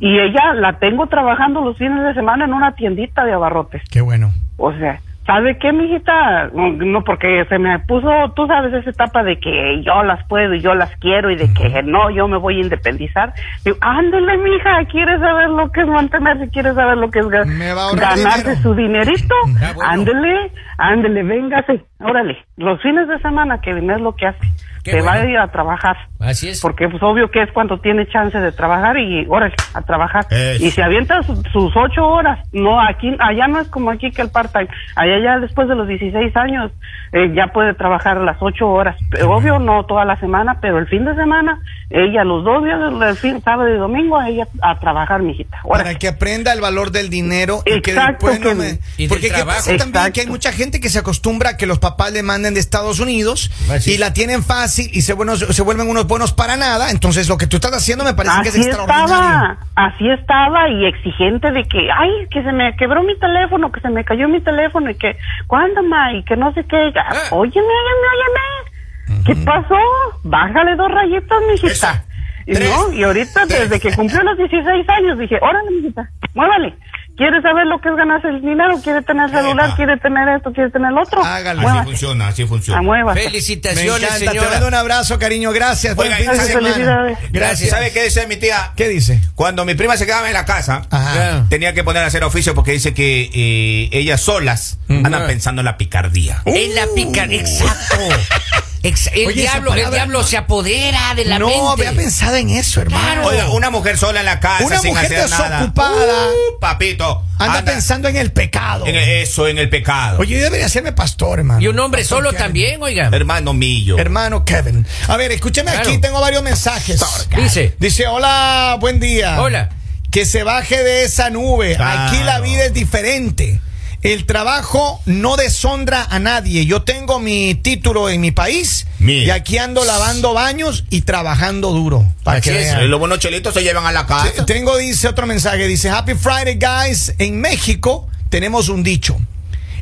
Y 0.00 0.18
ella 0.18 0.54
la 0.54 0.78
tengo 0.78 1.06
trabajando 1.06 1.60
los 1.60 1.76
fines 1.76 2.02
de 2.02 2.14
semana 2.14 2.44
en 2.44 2.52
una 2.52 2.72
tiendita 2.72 3.24
de 3.24 3.32
abarrotes. 3.32 3.82
Qué 3.90 4.00
bueno. 4.00 4.30
O 4.56 4.72
sea, 4.72 5.00
¿sabe 5.26 5.58
qué, 5.58 5.72
mijita? 5.72 6.48
No, 6.52 6.72
no, 6.72 7.04
porque 7.04 7.44
se 7.48 7.58
me 7.58 7.78
puso, 7.80 8.08
tú 8.34 8.46
sabes, 8.46 8.72
esa 8.74 8.90
etapa 8.90 9.22
de 9.22 9.38
que 9.38 9.82
yo 9.84 10.02
las 10.02 10.26
puedo 10.26 10.54
y 10.54 10.60
yo 10.60 10.74
las 10.74 10.90
quiero 10.96 11.30
y 11.30 11.36
de 11.36 11.52
que 11.52 11.82
no, 11.82 12.10
yo 12.10 12.26
me 12.26 12.36
voy 12.36 12.58
a 12.58 12.62
independizar. 12.62 13.32
Digo, 13.64 13.76
ándele, 13.80 14.36
mija, 14.38 14.84
¿quieres 14.90 15.20
saber 15.20 15.50
lo 15.50 15.70
que 15.70 15.82
es 15.82 15.86
mantenerse? 15.86 16.48
¿Quieres 16.48 16.74
saber 16.74 16.98
lo 16.98 17.10
que 17.10 17.20
es 17.20 17.28
ganarse 17.28 18.40
dinero. 18.42 18.62
su 18.62 18.74
dinerito? 18.74 19.34
Ah, 19.62 19.72
bueno. 19.74 19.90
Ándele, 19.92 20.52
ándele, 20.78 21.22
véngase, 21.22 21.84
órale. 22.00 22.38
Los 22.56 22.80
fines 22.82 23.06
de 23.08 23.18
semana, 23.20 23.60
que 23.60 23.70
es 23.70 24.00
lo 24.00 24.14
que 24.14 24.26
hace. 24.26 24.46
Qué 24.82 24.92
Se 24.92 25.02
va 25.02 25.12
a 25.12 25.26
ir 25.26 25.38
a 25.38 25.48
trabajar. 25.48 25.96
Así 26.20 26.48
es. 26.48 26.60
Porque 26.60 26.88
pues 26.88 27.02
obvio 27.02 27.30
que 27.30 27.42
es 27.42 27.50
cuando 27.52 27.80
tiene 27.80 28.06
chance 28.08 28.38
de 28.38 28.52
trabajar 28.52 28.98
y 28.98 29.26
órale, 29.28 29.54
a 29.74 29.82
trabajar. 29.82 30.26
Eso. 30.30 30.64
Y 30.64 30.70
se 30.70 30.82
avienta 30.82 31.22
su- 31.22 31.42
sus 31.52 31.72
ocho 31.76 32.06
horas. 32.06 32.38
No, 32.52 32.80
aquí, 32.80 33.16
allá 33.18 33.48
no 33.48 33.60
es 33.60 33.68
como 33.68 33.90
aquí 33.90 34.10
que 34.12 34.22
el 34.22 34.30
part-time. 34.30 34.68
Allá 34.96 35.18
ya 35.22 35.38
después 35.38 35.66
de 35.68 35.74
los 35.74 35.88
16 35.88 36.36
años 36.36 36.70
eh, 37.12 37.32
ya 37.34 37.48
puede 37.48 37.74
trabajar 37.74 38.18
las 38.18 38.36
ocho 38.40 38.68
horas. 38.68 38.96
Pero, 39.10 39.30
obvio 39.32 39.58
no 39.58 39.84
toda 39.86 40.04
la 40.04 40.16
semana, 40.20 40.58
pero 40.60 40.78
el 40.78 40.86
fin 40.86 41.04
de 41.04 41.14
semana, 41.14 41.60
ella 41.90 42.22
los 42.24 42.44
dos 42.44 42.62
días, 42.64 42.78
el 43.02 43.16
fin, 43.16 43.40
sábado 43.42 43.68
y 43.68 43.76
domingo, 43.78 44.20
ella 44.22 44.46
a 44.62 44.78
trabajar, 44.78 45.22
mijita. 45.22 45.58
Para 45.68 45.82
Órale. 45.84 45.98
que 45.98 46.06
aprenda 46.08 46.52
el 46.52 46.60
valor 46.60 46.90
del 46.92 47.10
dinero 47.10 47.62
y 47.66 47.80
que 47.80 47.90
Exacto, 47.92 48.26
después 48.28 48.40
no 48.40 48.48
que- 48.50 48.54
me... 48.54 48.78
y 48.96 49.02
del 49.04 49.08
Porque 49.08 49.28
¿qué 49.28 49.34
trabajo. 49.34 49.56
pasa 49.58 49.70
también 49.76 49.88
Exacto. 49.88 50.12
que 50.12 50.20
hay 50.20 50.26
mucha 50.28 50.52
gente 50.52 50.80
que 50.80 50.88
se 50.88 50.98
acostumbra 50.98 51.50
a 51.50 51.56
que 51.56 51.66
los 51.66 51.78
papás 51.78 52.12
le 52.12 52.22
manden 52.22 52.54
de 52.54 52.60
Estados 52.60 53.00
Unidos 53.00 53.50
Así 53.70 53.92
y 53.92 53.94
es. 53.94 54.00
la 54.00 54.12
tienen 54.12 54.42
fácil 54.44 54.88
y 54.92 55.00
se, 55.02 55.12
buenos, 55.14 55.40
se 55.40 55.62
vuelven 55.62 55.88
unos 55.88 56.06
buenos 56.10 56.34
para 56.34 56.58
nada. 56.58 56.90
Entonces 56.90 57.26
lo 57.28 57.38
que 57.38 57.46
tú 57.46 57.56
estás 57.56 57.72
haciendo 57.72 58.04
me 58.04 58.12
parece 58.12 58.42
que 58.42 58.48
es 58.50 58.54
Así 58.54 58.62
extraordinario. 58.66 59.14
estaba, 59.14 59.58
así 59.76 60.10
estaba 60.10 60.68
y 60.68 60.84
exigente 60.84 61.50
de 61.50 61.64
que, 61.64 61.88
ay, 61.90 62.10
que 62.30 62.42
se 62.42 62.52
me 62.52 62.76
quebró 62.76 63.02
mi 63.02 63.18
teléfono, 63.18 63.72
que 63.72 63.80
se 63.80 63.88
me 63.88 64.04
cayó 64.04 64.28
mi 64.28 64.42
teléfono 64.42 64.90
y 64.90 64.94
que, 64.96 65.16
¿cuándo, 65.46 65.82
ma? 65.84 66.12
Y 66.12 66.22
que 66.24 66.36
no 66.36 66.52
sé 66.52 66.64
qué. 66.64 66.92
Ya, 66.94 67.00
Ah. 67.08 67.14
Óyeme, 67.30 67.66
óyeme, 67.66 68.06
óyeme. 68.14 69.24
¿Qué 69.24 69.34
pasó? 69.46 69.76
Bájale 70.24 70.76
dos 70.76 70.90
rayitas, 70.90 71.38
mijita. 71.50 71.72
Esa. 71.72 72.04
Y 72.46 72.52
no, 72.54 72.92
y 72.92 73.02
ahorita 73.04 73.46
desde 73.46 73.78
que 73.78 73.94
cumplió 73.94 74.22
los 74.22 74.36
16 74.36 74.88
años 74.88 75.18
dije, 75.18 75.38
órale, 75.40 75.70
mijita, 75.70 76.08
muévale. 76.34 76.74
¿Quiere 77.20 77.42
saber 77.42 77.66
lo 77.66 77.78
que 77.82 77.90
es 77.90 77.96
ganarse 77.96 78.28
el 78.28 78.40
dinero? 78.40 78.80
¿Quiere 78.82 79.02
tener 79.02 79.28
celular? 79.28 79.74
¿Quiere 79.76 79.98
tener 79.98 80.26
esto? 80.36 80.50
¿Quiere 80.54 80.70
tener 80.70 80.90
lo 80.90 81.02
otro? 81.02 81.22
Hágale. 81.22 81.60
Así 81.60 81.68
Muévase. 81.68 81.84
funciona, 81.90 82.28
así 82.28 82.42
Ah, 82.44 82.46
funciona. 82.46 82.80
muévase. 82.80 83.18
Me 83.20 83.24
Felicitaciones, 83.26 84.02
encanta, 84.02 84.18
te 84.18 84.24
mando 84.24 84.42
señora. 84.52 84.66
un 84.68 84.74
abrazo, 84.74 85.18
cariño, 85.18 85.52
gracias. 85.52 85.94
Buen 85.96 86.08
Oiga, 86.08 86.16
fin 86.16 86.26
de 86.26 86.32
gracias, 86.32 86.48
semana. 86.56 86.72
felicidades. 86.72 87.18
Gracias. 87.30 87.70
¿Sabe 87.70 87.92
qué 87.92 88.04
dice 88.04 88.26
mi 88.26 88.36
tía? 88.36 88.72
¿Qué 88.74 88.88
dice? 88.88 89.20
Cuando 89.34 89.66
mi 89.66 89.74
prima 89.74 89.98
se 89.98 90.06
quedaba 90.06 90.28
en 90.28 90.32
la 90.32 90.46
casa, 90.46 90.80
Ajá. 90.90 91.44
tenía 91.50 91.74
que 91.74 91.84
poner 91.84 92.02
a 92.04 92.06
hacer 92.06 92.24
oficio 92.24 92.54
porque 92.54 92.72
dice 92.72 92.94
que 92.94 93.30
eh, 93.34 93.90
ellas 93.92 94.22
solas 94.22 94.78
andan 94.88 95.26
pensando 95.26 95.60
en 95.60 95.66
la 95.66 95.76
picardía. 95.76 96.40
En 96.46 96.74
la 96.74 96.86
pica, 96.94 97.24
exacto. 97.24 97.96
Ex- 98.82 99.08
el, 99.12 99.26
Oye, 99.26 99.42
diablo, 99.42 99.74
el 99.74 99.90
diablo 99.90 100.22
se 100.22 100.38
apodera 100.38 101.14
de 101.14 101.26
la 101.26 101.38
no, 101.38 101.48
mente. 101.48 101.62
había 101.70 101.92
pensado 101.92 102.36
en 102.36 102.48
eso, 102.48 102.80
hermano. 102.80 103.26
Oiga, 103.26 103.50
una 103.50 103.68
mujer 103.68 103.98
sola 103.98 104.20
en 104.20 104.26
la 104.26 104.40
casa 104.40 104.64
Una 104.64 104.78
sin 104.78 104.90
mujer 104.94 105.04
hacer 105.04 105.28
nada. 105.30 105.58
desocupada. 105.58 105.96
Uh, 106.28 106.60
papito. 106.60 107.22
Anda, 107.38 107.62
pensando 107.64 108.08
en 108.08 108.16
el 108.16 108.32
pecado. 108.32 108.86
en 108.86 108.96
eso, 108.96 109.46
en 109.48 109.58
el 109.58 109.68
pecado. 109.68 110.18
Oye, 110.20 110.36
yo 110.38 110.44
debería 110.44 110.68
serme 110.68 110.92
pastor, 110.92 111.40
hermano. 111.40 111.60
Y 111.60 111.68
un 111.68 111.78
hombre 111.78 112.02
Pastor 112.02 112.18
solo 112.18 112.30
Kevin. 112.30 112.42
también, 112.42 112.82
oiga. 112.82 113.10
Hermano 113.12 113.52
Millo. 113.52 113.98
Hermano 113.98 114.44
Kevin. 114.46 114.86
A 115.08 115.16
ver, 115.16 115.32
escúcheme 115.32 115.70
Claro. 115.72 115.88
aquí, 115.88 115.98
tengo 115.98 116.20
varios 116.20 116.42
mensajes. 116.42 117.02
Dice. 117.36 117.74
Dice, 117.78 118.06
hola, 118.06 118.76
buen 118.80 118.98
día. 118.98 119.40
Hola. 119.42 119.68
Que 120.10 120.24
se 120.26 120.42
baje 120.42 120.82
de 120.82 121.04
esa 121.04 121.28
nube. 121.30 121.76
Claro. 121.76 122.08
Aquí 122.12 122.22
la 122.24 122.40
vida 122.40 122.64
es 122.64 122.72
diferente. 122.74 123.60
El 124.02 124.24
trabajo 124.24 125.00
no 125.04 125.36
deshonra 125.36 126.02
a 126.08 126.18
nadie. 126.18 126.64
Yo 126.64 126.82
tengo 126.82 127.18
mi 127.20 127.54
título 127.54 128.08
en 128.08 128.22
mi 128.22 128.30
país 128.30 128.86
Mira. 128.98 129.24
y 129.26 129.30
aquí 129.30 129.58
ando 129.58 129.84
lavando 129.84 130.32
baños 130.32 130.84
y 130.88 131.02
trabajando 131.02 131.70
duro. 131.72 132.06
Para 132.24 132.38
Así 132.38 132.48
que 132.50 132.58
es. 132.62 132.64
vean. 132.74 132.90
Los 132.90 132.98
buenos 132.98 133.18
chelitos 133.18 133.52
se 133.52 133.62
llevan 133.62 133.84
a 133.84 133.92
la 133.92 134.06
casa. 134.06 134.32
Te- 134.32 134.44
Tengo, 134.44 134.78
dice 134.78 135.06
otro 135.06 135.26
mensaje, 135.26 135.66
dice, 135.68 135.90
Happy 135.90 136.14
Friday, 136.14 136.58
guys. 136.58 137.12
En 137.18 137.40
México 137.42 138.08
tenemos 138.30 138.70
un 138.70 138.82
dicho. 138.82 139.18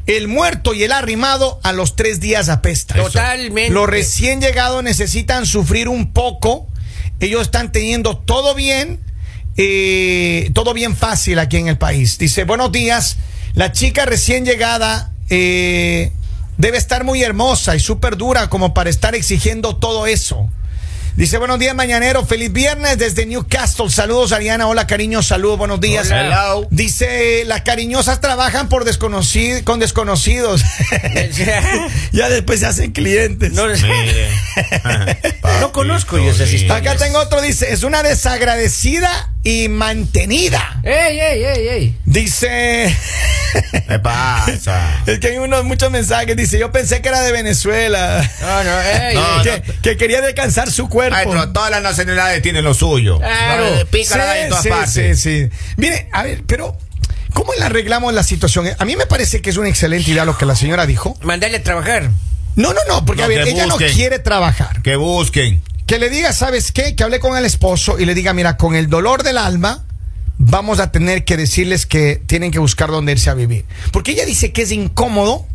El 0.06 0.26
muerto 0.26 0.74
y 0.74 0.82
el 0.82 0.90
arrimado 0.92 1.60
a 1.62 1.72
los 1.72 1.94
tres 1.94 2.18
días 2.18 2.48
apesta. 2.48 2.94
Totalmente. 2.96 3.70
Los 3.72 3.88
recién 3.88 4.40
llegados 4.40 4.82
necesitan 4.82 5.46
sufrir 5.46 5.88
un 5.88 6.12
poco. 6.12 6.66
Ellos 7.20 7.42
están 7.42 7.70
teniendo 7.70 8.16
todo 8.16 8.54
bien, 8.56 8.98
eh, 9.56 10.50
todo 10.54 10.72
bien 10.74 10.96
fácil 10.96 11.38
aquí 11.38 11.58
en 11.58 11.68
el 11.68 11.78
país. 11.78 12.18
Dice, 12.18 12.44
buenos 12.44 12.72
días. 12.72 13.16
La 13.58 13.72
chica 13.72 14.04
recién 14.04 14.44
llegada 14.44 15.10
eh, 15.30 16.12
debe 16.58 16.78
estar 16.78 17.02
muy 17.02 17.24
hermosa 17.24 17.74
y 17.74 17.80
súper 17.80 18.16
dura 18.16 18.48
como 18.48 18.72
para 18.72 18.88
estar 18.88 19.16
exigiendo 19.16 19.74
todo 19.74 20.06
eso. 20.06 20.48
Dice, 21.16 21.38
buenos 21.38 21.58
días, 21.58 21.74
mañanero. 21.74 22.24
Feliz 22.24 22.52
viernes 22.52 22.96
desde 22.98 23.26
Newcastle. 23.26 23.90
Saludos, 23.90 24.30
Ariana. 24.30 24.68
Hola, 24.68 24.86
cariño. 24.86 25.24
Saludos, 25.24 25.58
buenos 25.58 25.80
días. 25.80 26.06
Hola. 26.06 26.54
Dice, 26.70 27.42
las 27.46 27.62
cariñosas 27.62 28.20
trabajan 28.20 28.68
por 28.68 28.84
desconocidos, 28.84 29.62
con 29.62 29.80
desconocidos. 29.80 30.62
ya 32.12 32.28
después 32.28 32.60
se 32.60 32.66
hacen 32.66 32.92
clientes. 32.92 33.52
No. 33.54 33.64
No 35.60 35.72
conozco 35.72 36.18
yo 36.18 36.30
esas 36.30 36.52
historias. 36.52 36.86
Acá 36.86 37.04
tengo 37.04 37.18
otro, 37.18 37.42
dice, 37.42 37.72
es 37.72 37.82
una 37.82 38.04
desagradecida 38.04 39.32
y 39.44 39.68
mantenida. 39.68 40.80
¡Ey, 40.82 41.20
ey, 41.20 41.44
ey, 41.44 41.68
ey! 41.68 41.96
Dice, 42.04 42.94
¿Qué 43.88 43.98
pasa? 44.00 45.02
es 45.06 45.18
que 45.20 45.28
hay 45.28 45.38
unos 45.38 45.64
muchos 45.64 45.90
mensajes, 45.90 46.36
dice, 46.36 46.58
yo 46.58 46.70
pensé 46.72 47.00
que 47.00 47.08
era 47.08 47.22
de 47.22 47.32
Venezuela. 47.32 48.28
No, 48.40 48.64
no, 48.64 48.80
ey, 48.82 49.14
No, 49.16 49.42
que, 49.42 49.62
que 49.82 49.96
quería 49.96 50.20
descansar 50.20 50.70
su 50.70 50.88
cuerpo. 50.88 51.48
Todas 51.52 51.70
las 51.70 51.82
nacionalidades 51.82 52.42
tienen 52.42 52.64
lo 52.64 52.74
suyo. 52.74 53.18
Claro. 53.18 53.86
Pícara 53.90 54.32
Sí, 54.34 54.38
en 54.40 54.48
todas 54.48 54.62
sí, 54.64 54.68
partes. 54.68 55.20
sí, 55.20 55.44
sí. 55.48 55.50
Mire, 55.76 56.08
a 56.12 56.24
ver, 56.24 56.42
pero 56.46 56.76
¿cómo 57.32 57.54
le 57.54 57.64
arreglamos 57.64 58.12
la 58.12 58.22
situación? 58.24 58.68
A 58.78 58.84
mí 58.84 58.96
me 58.96 59.06
parece 59.06 59.40
que 59.40 59.50
es 59.50 59.56
una 59.56 59.68
excelente 59.68 60.10
idea 60.10 60.24
lo 60.24 60.36
que 60.36 60.44
la 60.46 60.56
señora 60.56 60.84
dijo. 60.84 61.16
Mandale 61.22 61.56
a 61.56 61.62
trabajar. 61.62 62.10
No, 62.56 62.72
no, 62.74 62.80
no, 62.88 63.04
porque 63.04 63.20
No, 63.22 63.26
a 63.26 63.28
ver, 63.28 63.44
que 63.44 63.50
ella 63.50 63.66
busquen. 63.66 63.88
no 63.88 63.94
quiere 63.94 64.18
trabajar. 64.18 64.82
Que 64.82 64.96
busquen. 64.96 65.62
Que 65.88 65.98
le 65.98 66.10
diga, 66.10 66.34
¿sabes 66.34 66.70
qué? 66.70 66.94
Que 66.94 67.02
hable 67.02 67.18
con 67.18 67.34
el 67.38 67.46
esposo 67.46 67.98
y 67.98 68.04
le 68.04 68.14
diga, 68.14 68.34
mira, 68.34 68.58
con 68.58 68.76
el 68.76 68.90
dolor 68.90 69.22
del 69.22 69.38
alma, 69.38 69.86
vamos 70.36 70.80
a 70.80 70.92
tener 70.92 71.24
que 71.24 71.38
decirles 71.38 71.86
que 71.86 72.22
tienen 72.26 72.50
que 72.50 72.58
buscar 72.58 72.90
dónde 72.90 73.12
irse 73.12 73.30
a 73.30 73.34
vivir. 73.34 73.64
Porque 73.90 74.10
ella 74.12 74.26
dice 74.26 74.52
que 74.52 74.60
es 74.60 74.70
incómodo 74.70 75.46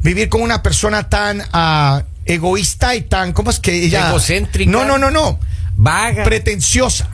vivir 0.00 0.30
con 0.30 0.40
una 0.40 0.62
persona 0.62 1.10
tan 1.10 1.42
ah, 1.52 2.04
egoísta 2.24 2.94
y 2.94 3.02
tan, 3.02 3.34
¿cómo 3.34 3.50
es 3.50 3.60
que 3.60 3.84
ella? 3.84 4.08
Egocéntrica. 4.08 4.70
No, 4.70 4.86
no, 4.86 4.96
no, 4.96 5.10
no. 5.10 5.38
Vaga. 5.76 6.24
Pretenciosa. 6.24 7.10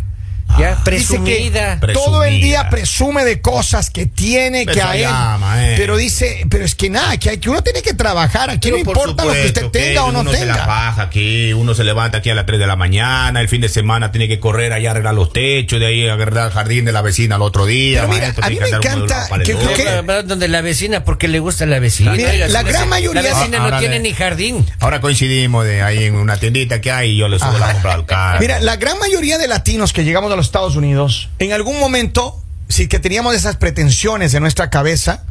Ya, 0.58 0.70
Dice 0.70 0.82
presumida. 0.84 1.78
que 1.80 1.92
todo 1.92 2.24
el 2.24 2.40
día 2.40 2.68
presume 2.70 3.24
de 3.24 3.40
cosas 3.40 3.90
que 3.90 4.06
tiene, 4.06 4.64
que 4.66 4.78
Eso 4.78 4.88
a 4.88 4.96
él. 4.96 5.02
llama, 5.02 5.66
eh. 5.66 5.74
Pero 5.76 5.96
dice, 5.96 6.44
pero 6.48 6.64
es 6.64 6.74
que 6.74 6.88
nada, 6.90 7.16
que, 7.18 7.30
hay, 7.30 7.38
que 7.38 7.50
uno 7.50 7.62
tiene 7.62 7.82
que 7.82 7.94
trabajar. 7.94 8.50
Aquí 8.50 8.68
Pero 8.70 8.78
no 8.78 8.84
por 8.84 8.96
importa 8.96 9.24
lo 9.24 9.32
que 9.32 9.46
usted 9.46 9.62
supuesto 9.64 9.70
tenga 9.88 10.04
o 10.04 10.12
no 10.12 10.20
uno 10.20 10.32
se 10.32 10.46
la 10.46 10.52
tenga. 10.54 10.66
baja 10.66 11.02
aquí, 11.02 11.52
uno 11.52 11.74
se 11.74 11.84
levanta 11.84 12.18
aquí 12.18 12.30
a 12.30 12.34
las 12.34 12.46
3 12.46 12.58
de 12.58 12.66
la 12.66 12.76
mañana, 12.76 13.40
el 13.40 13.48
fin 13.48 13.60
de 13.60 13.68
semana 13.68 14.10
tiene 14.10 14.26
que 14.28 14.40
correr 14.40 14.72
allá 14.72 14.88
a 14.88 14.92
arreglar 14.92 15.14
los 15.14 15.32
techos, 15.32 15.78
de 15.80 15.86
ahí 15.86 16.08
a 16.08 16.14
arreglar 16.14 16.46
el 16.46 16.52
jardín 16.52 16.84
de 16.84 16.92
la 16.92 17.02
vecina 17.02 17.36
al 17.36 17.42
otro 17.42 17.66
día. 17.66 18.00
Pero 18.00 18.12
mira, 18.12 18.22
maestro, 18.22 18.44
a 18.44 18.48
mí 18.48 18.56
tiene 18.56 18.70
me 18.70 18.78
uno 18.78 18.86
encanta 18.88 19.28
que- 19.44 19.56
que- 19.56 20.22
donde 20.24 20.48
la 20.48 20.60
vecina 20.62 21.04
porque 21.04 21.28
le 21.28 21.38
gusta 21.40 21.66
la 21.66 21.78
vecina. 21.78 22.12
Mira, 22.12 22.32
la 22.48 22.60
su 22.60 22.66
gran 22.66 22.88
mayoría- 22.88 23.22
La 23.22 23.34
vecina 23.34 23.58
Ahora 23.58 23.70
no 23.76 23.80
tiene 23.80 23.98
ni 24.00 24.12
jardín. 24.12 24.64
Ahora 24.80 25.00
coincidimos 25.00 25.64
de 25.64 25.82
ahí 25.82 26.04
en 26.04 26.14
una 26.14 26.36
tiendita 26.36 26.80
que 26.80 26.90
hay 26.92 27.10
y 27.12 27.16
yo 27.16 27.28
le 27.28 27.38
subo 27.38 27.48
Ajá. 27.50 27.58
la 27.58 27.72
compra 27.72 27.94
al 27.94 28.06
carro. 28.06 28.40
Mira, 28.40 28.60
la 28.60 28.76
gran 28.76 28.98
mayoría 28.98 29.38
de 29.38 29.48
latinos 29.48 29.92
que 29.92 30.04
llegamos 30.04 30.32
a 30.32 30.36
los 30.38 30.46
Estados 30.46 30.76
Unidos, 30.76 31.28
en 31.38 31.52
algún 31.52 31.78
momento, 31.78 32.42
si 32.68 32.88
que 32.88 32.98
teníamos 32.98 33.34
esas 33.34 33.56
pretensiones 33.56 34.32
en 34.34 34.42
nuestra 34.42 34.70
cabeza, 34.70 35.24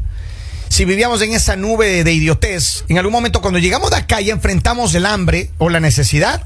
si 0.69 0.85
vivíamos 0.85 1.21
en 1.21 1.33
esa 1.33 1.55
nube 1.55 1.87
de, 1.87 2.03
de 2.03 2.13
idiotez, 2.13 2.83
en 2.89 2.97
algún 2.97 3.13
momento 3.13 3.41
cuando 3.41 3.59
llegamos 3.59 3.89
de 3.89 3.97
acá 3.97 4.21
y 4.21 4.29
enfrentamos 4.29 4.93
el 4.95 5.05
hambre 5.05 5.51
o 5.57 5.69
la 5.69 5.79
necesidad, 5.79 6.43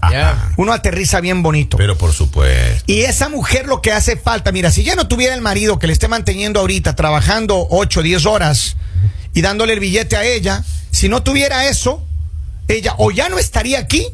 uno 0.57 0.73
aterriza 0.73 1.19
bien 1.21 1.41
bonito. 1.41 1.77
Pero 1.77 1.97
por 1.97 2.13
supuesto. 2.13 2.83
Y 2.85 3.01
esa 3.01 3.29
mujer 3.29 3.65
lo 3.67 3.81
que 3.81 3.91
hace 3.91 4.17
falta, 4.17 4.51
mira, 4.51 4.71
si 4.71 4.83
ya 4.83 4.95
no 4.95 5.07
tuviera 5.07 5.33
el 5.33 5.41
marido 5.41 5.79
que 5.79 5.87
le 5.87 5.93
esté 5.93 6.07
manteniendo 6.07 6.59
ahorita, 6.59 6.95
trabajando 6.95 7.67
8, 7.69 8.01
10 8.03 8.25
horas 8.25 8.77
y 9.33 9.41
dándole 9.41 9.73
el 9.73 9.79
billete 9.79 10.15
a 10.15 10.23
ella, 10.23 10.63
si 10.91 11.09
no 11.09 11.23
tuviera 11.23 11.65
eso, 11.67 12.05
ella 12.67 12.93
o 12.97 13.11
ya 13.11 13.27
no 13.27 13.39
estaría 13.39 13.79
aquí, 13.79 14.07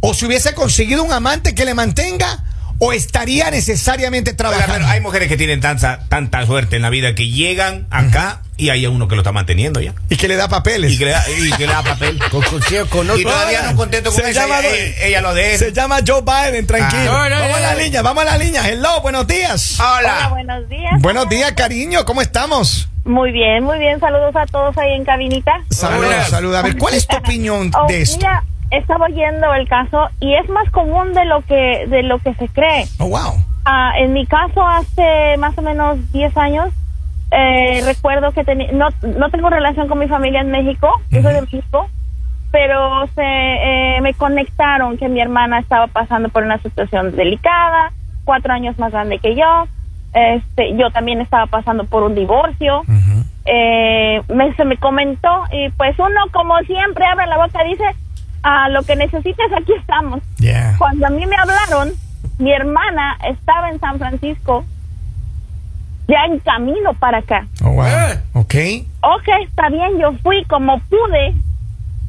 o 0.00 0.14
si 0.14 0.26
hubiese 0.26 0.54
conseguido 0.54 1.02
un 1.02 1.12
amante 1.12 1.54
que 1.54 1.64
le 1.64 1.74
mantenga, 1.74 2.44
o 2.80 2.92
estaría 2.92 3.50
necesariamente 3.50 4.30
Oiga, 4.30 4.36
trabajando. 4.36 4.74
pero 4.74 4.86
hay 4.86 5.00
mujeres 5.00 5.28
que 5.28 5.36
tienen 5.36 5.60
tanta, 5.60 6.00
tanta 6.08 6.44
suerte 6.46 6.76
en 6.76 6.82
la 6.82 6.90
vida 6.90 7.14
que 7.14 7.28
llegan 7.28 7.86
acá 7.90 8.42
y 8.56 8.70
hay 8.70 8.86
uno 8.86 9.08
que 9.08 9.14
lo 9.16 9.22
está 9.22 9.32
manteniendo 9.32 9.80
ya. 9.80 9.94
Y 10.08 10.16
que 10.16 10.28
le 10.28 10.36
da 10.36 10.48
papeles. 10.48 10.92
Y 10.92 10.98
que 10.98 11.04
le 11.06 11.10
da, 11.12 11.24
y 11.30 11.50
que 11.52 11.66
le 11.66 11.72
da 11.72 11.82
papel. 11.82 12.18
Con, 12.30 12.42
con, 12.42 12.60
con 12.88 13.06
Y 13.06 13.10
otro. 13.10 13.30
todavía 13.30 13.62
no 13.62 13.76
contento 13.76 14.10
con 14.12 14.20
Se 14.22 14.30
eso, 14.30 14.40
llama- 14.40 14.60
ella, 14.60 15.06
ella 15.06 15.20
lo 15.20 15.34
deja. 15.34 15.58
Se 15.58 15.72
llama 15.72 15.98
Joe 16.06 16.22
Biden, 16.22 16.66
tranquilo. 16.66 17.12
Ah. 17.16 17.28
No, 17.28 17.36
no, 17.36 17.40
vamos 17.42 17.56
a 17.56 17.60
la 17.60 17.72
no. 17.74 17.78
línea, 17.80 18.02
vamos 18.02 18.22
a 18.22 18.26
la 18.26 18.38
línea. 18.38 18.68
Hello, 18.68 19.00
buenos 19.00 19.26
días. 19.26 19.78
Hola, 19.78 19.98
Hola. 19.98 20.28
buenos 20.28 20.68
días. 20.68 20.92
Buenos 21.00 21.28
días, 21.28 21.52
cariño, 21.52 22.04
¿cómo 22.04 22.20
estamos? 22.22 22.88
Muy 23.08 23.32
bien, 23.32 23.64
muy 23.64 23.78
bien. 23.78 23.98
Saludos 24.00 24.36
a 24.36 24.44
todos 24.46 24.76
ahí 24.76 24.92
en 24.92 25.04
cabinita. 25.04 25.52
Saludos, 25.70 26.28
saludos. 26.28 26.56
A 26.58 26.62
ver, 26.62 26.76
¿cuál 26.78 26.94
es 26.94 27.06
tu 27.06 27.16
opinión 27.24 27.70
Oh, 27.74 27.86
de 27.86 28.02
esto? 28.02 28.18
Mira, 28.18 28.44
estaba 28.70 29.06
oyendo 29.06 29.52
el 29.54 29.66
caso 29.66 30.08
y 30.20 30.34
es 30.34 30.46
más 30.50 30.70
común 30.70 31.14
de 31.14 31.24
lo 31.24 31.40
que 31.42 31.86
de 31.88 32.02
lo 32.02 32.18
que 32.18 32.34
se 32.34 32.48
cree. 32.48 32.84
Oh, 32.98 33.06
wow. 33.08 33.34
Ah, 33.64 33.92
en 33.98 34.12
mi 34.12 34.26
caso, 34.26 34.62
hace 34.62 35.36
más 35.38 35.56
o 35.56 35.62
menos 35.62 35.96
10 36.12 36.36
años, 36.36 36.68
eh, 37.30 37.80
recuerdo 37.84 38.30
que 38.32 38.42
no, 38.72 38.88
no 39.02 39.30
tengo 39.30 39.48
relación 39.50 39.88
con 39.88 39.98
mi 39.98 40.06
familia 40.08 40.40
en 40.42 40.50
México, 40.50 40.90
yo 41.10 41.22
soy 41.22 41.34
de 41.34 41.40
México, 41.42 41.88
pero 42.50 43.06
se, 43.14 43.22
eh, 43.22 44.00
me 44.02 44.14
conectaron 44.14 44.96
que 44.98 45.08
mi 45.08 45.20
hermana 45.20 45.58
estaba 45.58 45.86
pasando 45.86 46.28
por 46.30 46.42
una 46.44 46.58
situación 46.58 47.14
delicada, 47.16 47.92
cuatro 48.24 48.52
años 48.52 48.78
más 48.78 48.92
grande 48.92 49.18
que 49.18 49.34
yo. 49.34 49.66
Este, 50.12 50.76
yo 50.76 50.90
también 50.90 51.20
estaba 51.20 51.46
pasando 51.46 51.84
por 51.84 52.02
un 52.02 52.14
divorcio. 52.14 52.82
Eh, 53.44 54.20
me, 54.28 54.54
se 54.54 54.64
me 54.64 54.76
comentó 54.76 55.44
y 55.52 55.70
pues 55.70 55.98
uno 55.98 56.20
como 56.32 56.58
siempre 56.60 57.06
abre 57.06 57.26
la 57.26 57.38
boca 57.38 57.64
y 57.64 57.70
dice, 57.70 57.84
a 58.42 58.68
lo 58.68 58.82
que 58.82 58.96
necesites 58.96 59.52
aquí 59.56 59.72
estamos. 59.72 60.20
Yeah. 60.38 60.74
Cuando 60.78 61.06
a 61.06 61.10
mí 61.10 61.24
me 61.26 61.36
hablaron, 61.36 61.92
mi 62.38 62.52
hermana 62.52 63.16
estaba 63.28 63.70
en 63.70 63.80
San 63.80 63.98
Francisco, 63.98 64.64
ya 66.06 66.24
en 66.24 66.38
camino 66.40 66.94
para 66.94 67.18
acá. 67.18 67.46
Oh, 67.62 67.72
wow. 67.72 67.84
Ah. 67.84 68.14
Ok. 68.34 68.54
Ok, 69.00 69.28
está 69.44 69.68
bien, 69.68 69.98
yo 69.98 70.12
fui 70.22 70.44
como 70.44 70.78
pude, 70.80 71.34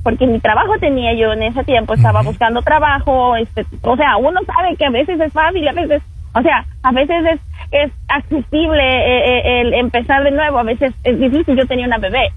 porque 0.04 0.26
mi 0.28 0.40
trabajo 0.40 0.78
tenía 0.80 1.14
yo 1.14 1.34
en 1.34 1.44
ese 1.44 1.64
tiempo, 1.64 1.94
estaba 1.94 2.22
buscando 2.22 2.62
trabajo, 2.62 3.36
este, 3.36 3.66
o 3.82 3.96
sea, 3.96 4.18
uno 4.18 4.40
sabe 4.46 4.76
que 4.76 4.86
a 4.86 4.90
veces 4.90 5.20
es 5.20 5.34
fácil, 5.34 5.68
a 5.68 5.74
veces, 5.74 6.02
o 6.34 6.42
sea, 6.42 6.66
a 6.84 6.92
veces 6.92 7.24
es, 7.26 7.40
es 7.72 7.92
accesible 8.08 8.82
eh, 8.82 9.40
eh, 9.40 9.62
el 9.62 9.74
empezar 9.74 10.24
de 10.24 10.32
nuevo, 10.32 10.60
a 10.60 10.64
veces 10.64 10.94
es 11.04 11.20
difícil, 11.20 11.56
yo 11.58 11.66
tenía 11.68 11.86
una 11.88 11.98
bebé. 11.98 12.32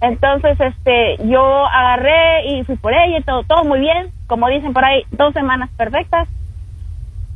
Entonces, 0.00 0.58
este, 0.60 1.16
yo 1.28 1.66
agarré 1.66 2.46
y 2.48 2.64
fui 2.64 2.76
por 2.76 2.92
ella 2.92 3.18
y 3.18 3.22
todo, 3.22 3.42
todo 3.44 3.64
muy 3.64 3.80
bien. 3.80 4.08
Como 4.26 4.48
dicen 4.48 4.72
por 4.72 4.84
ahí, 4.84 5.02
dos 5.12 5.32
semanas 5.32 5.70
perfectas. 5.76 6.28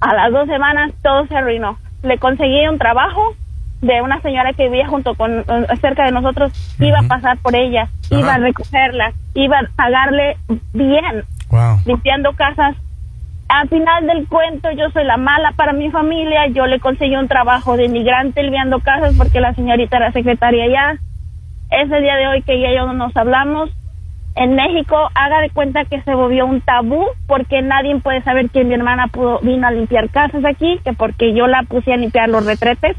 A 0.01 0.15
las 0.15 0.33
dos 0.33 0.47
semanas 0.47 0.93
todo 1.03 1.27
se 1.27 1.37
arruinó. 1.37 1.79
Le 2.03 2.19
conseguí 2.19 2.67
un 2.69 2.79
trabajo 2.79 3.35
de 3.83 4.03
una 4.03 4.21
señora 4.21 4.53
que 4.53 4.65
vivía 4.65 4.89
junto 4.89 5.15
con, 5.15 5.41
eh, 5.41 5.45
cerca 5.81 6.05
de 6.05 6.13
nosotros. 6.13 6.53
Iba 6.81 6.99
a 7.01 7.09
pasar 7.09 7.39
por 7.39 7.55
ella, 7.55 7.89
iba 8.11 8.35
a 8.35 8.39
recogerla, 8.39 9.13
iba 9.35 9.59
a 9.59 9.69
pagarle 9.77 10.37
bien 10.73 11.25
Wow. 11.51 11.79
limpiando 11.85 12.33
casas. 12.33 12.77
Al 13.49 13.69
final 13.69 14.07
del 14.07 14.27
cuento, 14.29 14.71
yo 14.73 14.91
soy 14.91 15.05
la 15.05 15.17
mala 15.17 15.53
para 15.53 15.73
mi 15.73 15.91
familia. 15.91 16.49
Yo 16.49 16.67
le 16.67 16.81
conseguí 16.81 17.15
un 17.15 17.29
trabajo 17.29 17.77
de 17.77 17.85
inmigrante 17.85 18.43
limpiando 18.43 18.81
casas 18.81 19.15
porque 19.17 19.41
la 19.41 19.55
señorita 19.55 19.99
era 19.99 20.13
secretaria 20.13 20.65
allá. 20.65 21.01
Es 21.71 21.91
el 21.91 22.03
día 22.03 22.17
de 22.17 22.29
hoy 22.29 22.43
que 22.43 22.55
ella 22.55 22.73
y 22.73 22.77
yo 22.77 22.87
no 22.87 22.93
nos 22.93 23.17
hablamos. 23.17 23.71
En 24.35 24.55
México, 24.55 24.97
haga 25.15 25.41
de 25.41 25.51
cuenta 25.51 25.85
que 25.85 26.03
se 26.03 26.15
volvió 26.15 26.45
un 26.45 26.61
tabú 26.61 27.07
porque 27.27 27.63
nadie 27.63 27.99
puede 28.01 28.23
saber 28.23 28.51
que 28.51 28.65
mi 28.65 28.75
hermana 28.75 29.07
pudo, 29.07 29.39
vino 29.41 29.67
a 29.67 29.71
limpiar 29.71 30.11
casas 30.11 30.45
aquí, 30.45 30.79
que 30.85 30.93
porque 30.93 31.33
yo 31.33 31.47
la 31.47 31.63
puse 31.63 31.93
a 31.93 31.97
limpiar 31.97 32.29
los 32.29 32.45
retretes. 32.45 32.97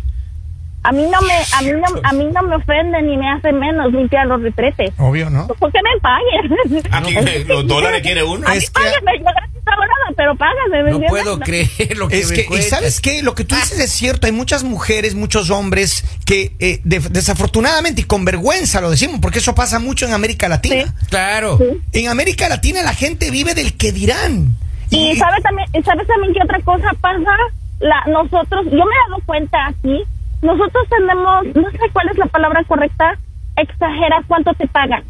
A 0.88 0.92
mí 0.94 1.04
no 1.04 1.22
me, 1.22 1.34
a 1.34 1.62
mí 1.62 1.72
no, 1.82 2.02
a 2.04 2.14
mí 2.14 2.26
no 2.34 2.44
me 2.44 2.56
ofende 2.56 3.02
ni 3.02 3.18
me 3.18 3.30
hace 3.30 3.52
menos 3.52 3.92
limpiar 3.92 4.26
los 4.28 4.42
retretes. 4.42 4.92
Obvio, 4.98 5.30
¿no? 5.30 5.48
¿Por 5.48 5.72
qué 5.72 5.80
me 5.84 6.00
paguen? 6.00 6.84
Aquí 6.92 7.16
eh, 7.18 7.44
los 7.48 7.68
dólares 7.68 8.02
quiere 8.02 8.24
uno. 8.24 8.48
A 8.48 8.52
mí 8.52 8.58
Es 8.58 8.70
que- 8.70 8.80
págame, 8.80 9.20
yo 9.20 9.26
nada, 9.26 10.14
pero 10.16 10.36
págame. 10.36 10.84
¿me 10.84 10.92
No 10.92 11.00
puedo 11.08 11.40
creer 11.40 11.98
lo 11.98 12.08
que 12.08 12.20
Es 12.20 12.30
me 12.30 12.36
que, 12.38 12.48
y 12.58 12.62
sabes 12.62 13.02
qué, 13.02 13.22
lo 13.22 13.36
que 13.36 13.44
tú 13.44 13.56
dices 13.56 13.80
es 13.80 13.92
cierto, 13.92 14.28
hay 14.28 14.32
muchas 14.34 14.64
mujeres, 14.64 15.14
muchos 15.14 15.50
hombres 15.50 16.04
que 16.26 16.54
eh, 16.60 16.80
de- 16.86 17.00
desafortunadamente 17.00 18.02
y 18.02 18.04
con 18.06 18.24
vergüenza 18.26 18.80
lo 18.82 18.90
decimos, 18.90 19.20
porque 19.22 19.40
eso 19.40 19.54
pasa 19.56 19.80
mucho 19.80 20.06
en 20.06 20.14
América 20.14 20.48
Latina. 20.48 20.86
Sí. 20.86 21.06
Claro. 21.10 21.60
En 21.92 22.08
América 22.08 22.48
Latina 22.50 22.82
la 22.84 22.94
gente 22.94 23.30
vive 23.30 23.54
del 23.56 23.76
que 23.76 23.92
dirán. 23.92 24.56
Y 24.90 25.16
sabes 25.18 25.44
también, 25.44 25.68
sabes 25.84 26.08
también 26.08 26.34
que 26.34 26.42
otra 26.44 26.62
cosa 26.62 26.94
pasa, 27.02 27.32
la, 27.80 28.06
nosotros, 28.08 28.66
yo 28.66 28.72
me 28.72 28.78
he 28.78 29.10
dado 29.10 29.22
cuenta 29.26 29.68
aquí, 29.68 30.04
nosotros 30.42 30.88
tenemos, 30.90 31.46
no 31.56 31.72
sé 31.72 31.90
cuál 31.94 32.10
es 32.10 32.18
la 32.18 32.28
palabra 32.28 32.64
correcta, 32.66 33.18
exageras 33.56 34.26
cuánto 34.28 34.54
te 34.54 34.68
pagan. 34.68 35.04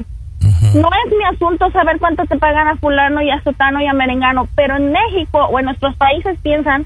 No 0.73 0.89
es 1.05 1.13
mi 1.17 1.23
asunto 1.23 1.69
saber 1.71 1.97
cuánto 1.99 2.23
te 2.25 2.37
pagan 2.37 2.67
a 2.67 2.75
fulano 2.77 3.21
y 3.21 3.29
a 3.29 3.41
sotano 3.41 3.81
y 3.81 3.87
a 3.87 3.93
merengano, 3.93 4.47
pero 4.55 4.75
en 4.77 4.91
México 4.91 5.39
o 5.39 5.59
en 5.59 5.65
nuestros 5.65 5.95
países 5.95 6.37
piensan, 6.41 6.85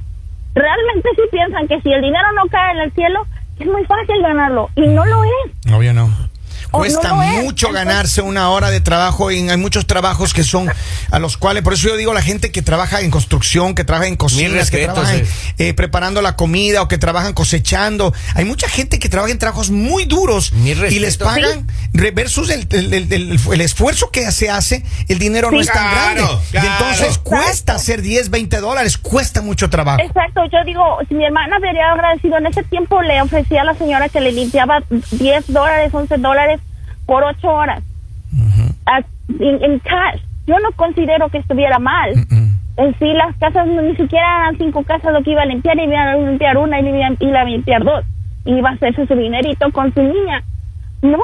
realmente 0.53 1.09
sí 1.15 1.21
piensan 1.31 1.67
que 1.67 1.81
si 1.81 1.91
el 1.91 2.01
dinero 2.01 2.31
no 2.35 2.49
cae 2.49 2.73
en 2.73 2.79
el 2.79 2.91
cielo, 2.93 3.25
es 3.59 3.67
muy 3.67 3.85
fácil 3.85 4.21
ganarlo, 4.21 4.69
y 4.75 4.87
no 4.87 5.05
lo 5.05 5.23
es. 5.23 5.73
Obvio 5.73 5.93
no. 5.93 6.09
Oh, 6.73 6.77
Cuesta 6.79 7.09
no 7.09 7.15
mucho 7.17 7.67
Entonces- 7.67 7.73
ganarse 7.73 8.21
una 8.21 8.49
hora 8.49 8.69
de 8.71 8.79
trabajo 8.79 9.29
y 9.29 9.49
hay 9.49 9.57
muchos 9.57 9.85
trabajos 9.87 10.33
que 10.33 10.43
son 10.43 10.71
a 11.11 11.19
los 11.19 11.35
cuales, 11.37 11.63
por 11.63 11.73
eso 11.73 11.89
yo 11.89 11.97
digo 11.97 12.13
la 12.13 12.21
gente 12.21 12.51
que 12.51 12.61
trabaja 12.61 13.01
en 13.01 13.11
construcción, 13.11 13.75
que 13.75 13.83
trabaja 13.83 14.07
en 14.07 14.15
cocinas, 14.15 14.71
que 14.71 14.85
trabaja 14.85 15.15
eh. 15.17 15.25
eh, 15.57 15.73
preparando 15.73 16.21
la 16.21 16.37
comida 16.37 16.81
o 16.81 16.87
que 16.87 16.97
trabajan 16.97 17.33
cosechando. 17.33 18.13
Hay 18.35 18.45
mucha 18.45 18.69
gente 18.69 18.99
que 18.99 19.09
trabaja 19.09 19.31
en 19.33 19.37
trabajos 19.39 19.69
muy 19.69 20.05
duros 20.05 20.53
y 20.63 20.99
les 20.99 21.17
pagan 21.17 21.67
re- 21.93 22.11
versus 22.11 22.49
el, 22.49 22.65
el- 22.71 22.93
el- 22.93 23.11
el- 23.11 23.39
el 23.51 23.61
esfuerzo 23.61 24.09
que 24.09 24.31
se 24.31 24.49
hace, 24.49 24.85
el 25.09 25.19
dinero 25.19 25.51
no 25.51 25.57
Sí. 25.57 25.63
es 25.67 25.73
tan 25.73 25.91
Claro, 25.91 26.23
grande. 26.25 26.43
claro. 26.51 26.67
Y 26.67 26.71
entonces 26.71 27.07
Exacto. 27.07 27.23
cuesta 27.29 27.73
hacer 27.75 28.01
10, 28.01 28.29
20 28.29 28.57
dólares, 28.61 28.97
cuesta 28.97 29.41
mucho 29.41 29.69
trabajo. 29.69 30.01
Exacto, 30.01 30.41
yo 30.45 30.59
digo, 30.65 30.81
si 31.09 31.15
mi 31.15 31.25
hermana 31.25 31.59
me 31.59 31.67
habría 31.67 31.91
agradecido, 31.91 32.37
en 32.37 32.45
ese 32.47 32.63
tiempo 32.63 33.01
le 33.01 33.21
ofrecía 33.21 33.61
a 33.61 33.65
la 33.65 33.73
señora 33.75 34.07
que 34.07 34.21
le 34.21 34.31
limpiaba 34.31 34.81
10 35.11 35.43
dólares, 35.47 35.91
11 35.93 36.17
dólares 36.17 36.60
por 37.05 37.23
8 37.23 37.47
horas 37.47 37.83
en, 39.39 39.63
en 39.63 39.79
cash. 39.79 40.21
Yo 40.47 40.55
no 40.59 40.71
considero 40.75 41.29
que 41.29 41.37
estuviera 41.37 41.79
mal. 41.79 42.11
En 42.77 42.97
sí, 42.99 43.13
las 43.13 43.35
casas 43.37 43.67
ni 43.67 43.95
siquiera 43.95 44.25
eran 44.43 44.57
cinco 44.57 44.83
casas 44.83 45.13
lo 45.13 45.21
que 45.23 45.31
iba 45.31 45.41
a 45.43 45.45
limpiar, 45.45 45.77
y 45.77 45.83
iba 45.83 46.11
a 46.11 46.15
limpiar 46.15 46.57
una 46.57 46.79
y 46.79 46.87
iba, 46.87 47.09
iba 47.19 47.41
a 47.41 47.43
limpiar 47.45 47.83
dos. 47.83 48.03
Iba 48.45 48.69
a 48.69 48.73
hacerse 48.73 49.05
su 49.05 49.15
dinerito 49.15 49.71
con 49.71 49.93
su 49.93 50.01
niña. 50.01 50.43
No. 51.01 51.19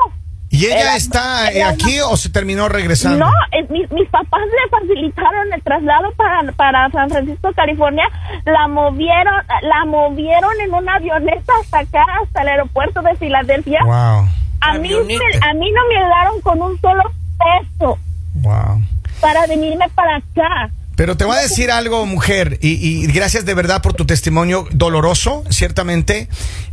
¿Y 0.50 0.66
ella 0.66 0.80
Era- 0.82 0.96
está 0.96 1.50
eh, 1.52 1.58
era 1.60 1.70
aquí 1.70 2.00
o 2.00 2.16
se 2.16 2.30
terminó 2.30 2.70
regresando? 2.70 3.18
no, 3.26 3.32
es- 3.52 3.70
mis, 3.70 3.92
mis 3.92 4.08
papás 4.10 4.42
le 4.46 4.70
facilitaron 4.70 5.52
el 5.54 5.62
traslado 5.62 6.12
para, 6.14 6.52
para 6.54 6.90
San 6.92 7.10
Francisco, 7.10 7.52
California. 7.54 8.06
La 8.46 8.68
movieron, 8.68 9.34
la 9.64 9.86
movieron 9.86 10.52
en 10.64 10.74
una 10.74 10.96
avioneta 10.96 11.54
hasta 11.62 11.80
acá, 11.80 12.06
hasta 12.24 12.42
el 12.44 12.48
aeropuerto 12.50 13.02
de 13.02 13.16
Filadelfia. 13.16 13.84
Wow, 13.84 14.28
A 14.60 14.78
mí, 14.78 14.92
a 14.94 15.54
mí 15.54 15.72
no 15.72 15.82
me 15.88 15.98
ayudaron 15.98 16.42
con 16.42 16.62
un 16.62 16.80
solo 16.82 17.04
peso 17.38 17.98
wow. 18.36 18.82
para 19.22 19.46
venirme 19.48 19.88
para 19.96 20.18
acá. 20.18 20.72
Pero 20.96 21.16
te 21.16 21.26
voy 21.26 21.38
a 21.38 21.42
decir 21.42 21.70
algo, 21.70 22.06
mujer, 22.08 22.58
y, 22.60 22.70
y 22.70 23.06
gracias 23.08 23.46
de 23.46 23.54
verdad 23.54 23.84
por 23.84 23.94
tu 23.94 24.06
testimonio 24.06 24.68
doloroso, 24.72 25.44
ciertamente. 25.50 26.28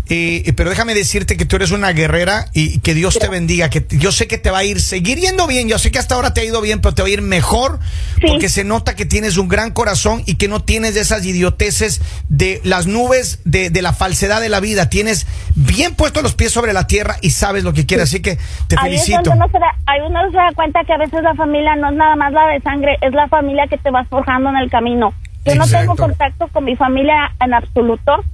Eh, 0.09 0.53
pero 0.57 0.69
déjame 0.71 0.95
decirte 0.95 1.37
que 1.37 1.47
tú 1.47 1.57
eres 1.57 1.71
una 1.71 1.93
guerrera 1.93 2.47
y 2.53 2.79
que 2.81 2.93
Dios 2.95 3.19
te 3.19 3.29
bendiga, 3.29 3.71
que 3.71 3.87
yo 3.91 4.13
sé 4.13 4.27
que 4.29 4.37
te 4.39 4.51
va 4.51 4.59
a 4.59 4.65
ir, 4.65 4.81
seguir 4.81 5.19
yendo 5.19 5.47
bien, 5.47 5.69
yo 5.69 5.79
sé 5.79 5.91
que 5.91 5.99
hasta 5.99 6.15
ahora 6.15 6.35
te 6.35 6.43
ha 6.43 6.45
ido 6.45 6.61
bien, 6.61 6.81
pero 6.81 6.95
te 6.95 7.03
va 7.03 7.09
a 7.09 7.11
ir 7.11 7.23
mejor 7.23 7.79
Sí. 8.21 8.27
porque 8.29 8.49
se 8.49 8.65
nota 8.65 8.95
que 8.97 9.07
tienes 9.07 9.37
un 9.39 9.49
gran 9.49 9.71
corazón 9.71 10.23
y 10.27 10.37
que 10.37 10.47
no 10.49 10.61
tienes 10.63 10.97
esas 10.97 11.25
idioteces 11.27 12.01
de 12.29 12.61
las 12.65 12.87
nubes 12.87 13.41
de, 13.45 13.71
de 13.71 13.83
la 13.83 13.93
falsedad 13.93 14.41
de 14.41 14.49
la 14.49 14.61
vida. 14.61 14.89
Tienes 14.89 15.27
bien 15.55 15.95
puestos 15.95 16.23
los 16.23 16.35
pies 16.35 16.53
sobre 16.53 16.73
la 16.73 16.87
tierra 16.87 17.17
y 17.23 17.31
sabes 17.31 17.65
lo 17.65 17.73
que 17.73 17.87
quieres, 17.87 18.09
así 18.11 18.21
que 18.21 18.37
te 18.69 18.77
Ahí 18.79 18.93
felicito. 18.99 19.31
uno 19.33 19.47
se, 19.51 19.59
da, 19.59 19.67
ahí 19.87 20.01
uno 20.07 20.21
se 20.31 20.37
da 20.37 20.51
cuenta 20.55 20.81
que 20.85 20.93
a 20.93 20.99
veces 20.99 21.23
la 21.23 21.35
familia 21.35 21.75
no 21.77 21.91
es 21.91 21.97
nada 21.97 22.15
más 22.17 22.33
la 22.33 22.47
de 22.49 22.61
sangre, 22.61 22.97
es 23.01 23.13
la 23.13 23.27
familia 23.29 23.67
que 23.69 23.79
te 23.79 23.91
vas 23.91 24.07
forjando 24.09 24.51
en 24.51 24.57
el 24.57 24.71
camino. 24.71 25.13
Yo 25.45 25.55
no 25.57 25.67
tengo 25.67 25.95
contacto 25.97 26.49
con 26.49 26.65
mi 26.65 26.75
familia 26.77 27.33
en 27.45 27.53
absoluto, 27.53 28.25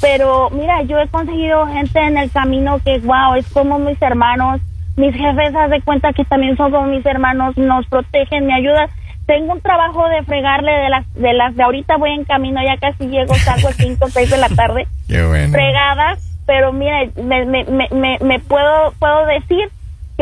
pero 0.00 0.50
mira, 0.50 0.82
yo 0.82 0.98
he 0.98 1.08
conseguido 1.08 1.66
gente 1.66 2.00
en 2.00 2.18
el 2.18 2.30
camino 2.30 2.78
que, 2.84 2.98
wow, 3.00 3.34
es 3.36 3.46
como 3.52 3.78
mis 3.78 4.00
hermanos. 4.02 4.60
Mis 4.96 5.14
jefes, 5.14 5.54
haz 5.54 5.70
de 5.70 5.80
cuenta 5.80 6.12
que 6.12 6.24
también 6.24 6.56
son 6.56 6.70
como 6.70 6.86
mis 6.86 7.04
hermanos, 7.06 7.56
nos 7.56 7.86
protegen, 7.86 8.46
me 8.46 8.54
ayudan. 8.54 8.90
Tengo 9.26 9.54
un 9.54 9.60
trabajo 9.60 10.06
de 10.08 10.22
fregarle 10.24 10.70
de 10.72 10.88
las 10.90 11.14
de 11.14 11.32
las 11.32 11.54
de 11.56 11.62
ahorita 11.62 11.96
voy 11.96 12.10
en 12.10 12.24
camino, 12.24 12.60
ya 12.62 12.76
casi 12.76 13.06
llego, 13.06 13.34
salgo 13.36 13.68
a 13.68 13.72
5 13.72 14.04
o 14.04 14.08
6 14.08 14.30
de 14.30 14.36
la 14.36 14.48
tarde 14.48 14.86
Qué 15.08 15.24
bueno. 15.24 15.52
fregadas, 15.52 16.18
pero 16.44 16.72
mira, 16.72 17.04
me, 17.16 17.46
me, 17.46 17.64
me, 17.64 17.88
me, 17.92 18.18
me 18.20 18.40
puedo, 18.40 18.92
puedo 18.98 19.24
decir 19.26 19.70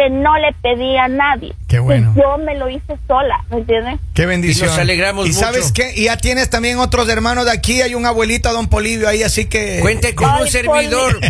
que 0.00 0.08
no 0.08 0.34
le 0.38 0.52
pedí 0.62 0.96
a 0.96 1.08
nadie. 1.08 1.54
Qué 1.68 1.78
bueno. 1.78 2.14
Que 2.14 2.20
yo 2.22 2.38
me 2.38 2.56
lo 2.56 2.70
hice 2.70 2.96
sola, 3.06 3.44
¿me 3.50 3.58
entiendes? 3.58 4.00
Qué 4.14 4.24
bendición. 4.24 4.68
Y 4.68 4.70
nos 4.70 4.78
alegramos 4.78 5.26
¿Y 5.26 5.28
mucho. 5.30 5.40
sabes 5.40 5.72
qué? 5.72 5.92
Y 5.94 6.04
ya 6.04 6.16
tienes 6.16 6.48
también 6.48 6.78
otros 6.78 7.06
hermanos 7.10 7.44
de 7.44 7.50
aquí. 7.52 7.82
Hay 7.82 7.94
un 7.94 8.06
abuelito, 8.06 8.50
don 8.52 8.68
Polivio, 8.68 9.08
ahí, 9.08 9.22
así 9.22 9.44
que. 9.46 9.80
Cuente 9.82 10.14
con 10.14 10.30
Ay, 10.30 10.42
un 10.42 10.48
servidor. 10.48 11.20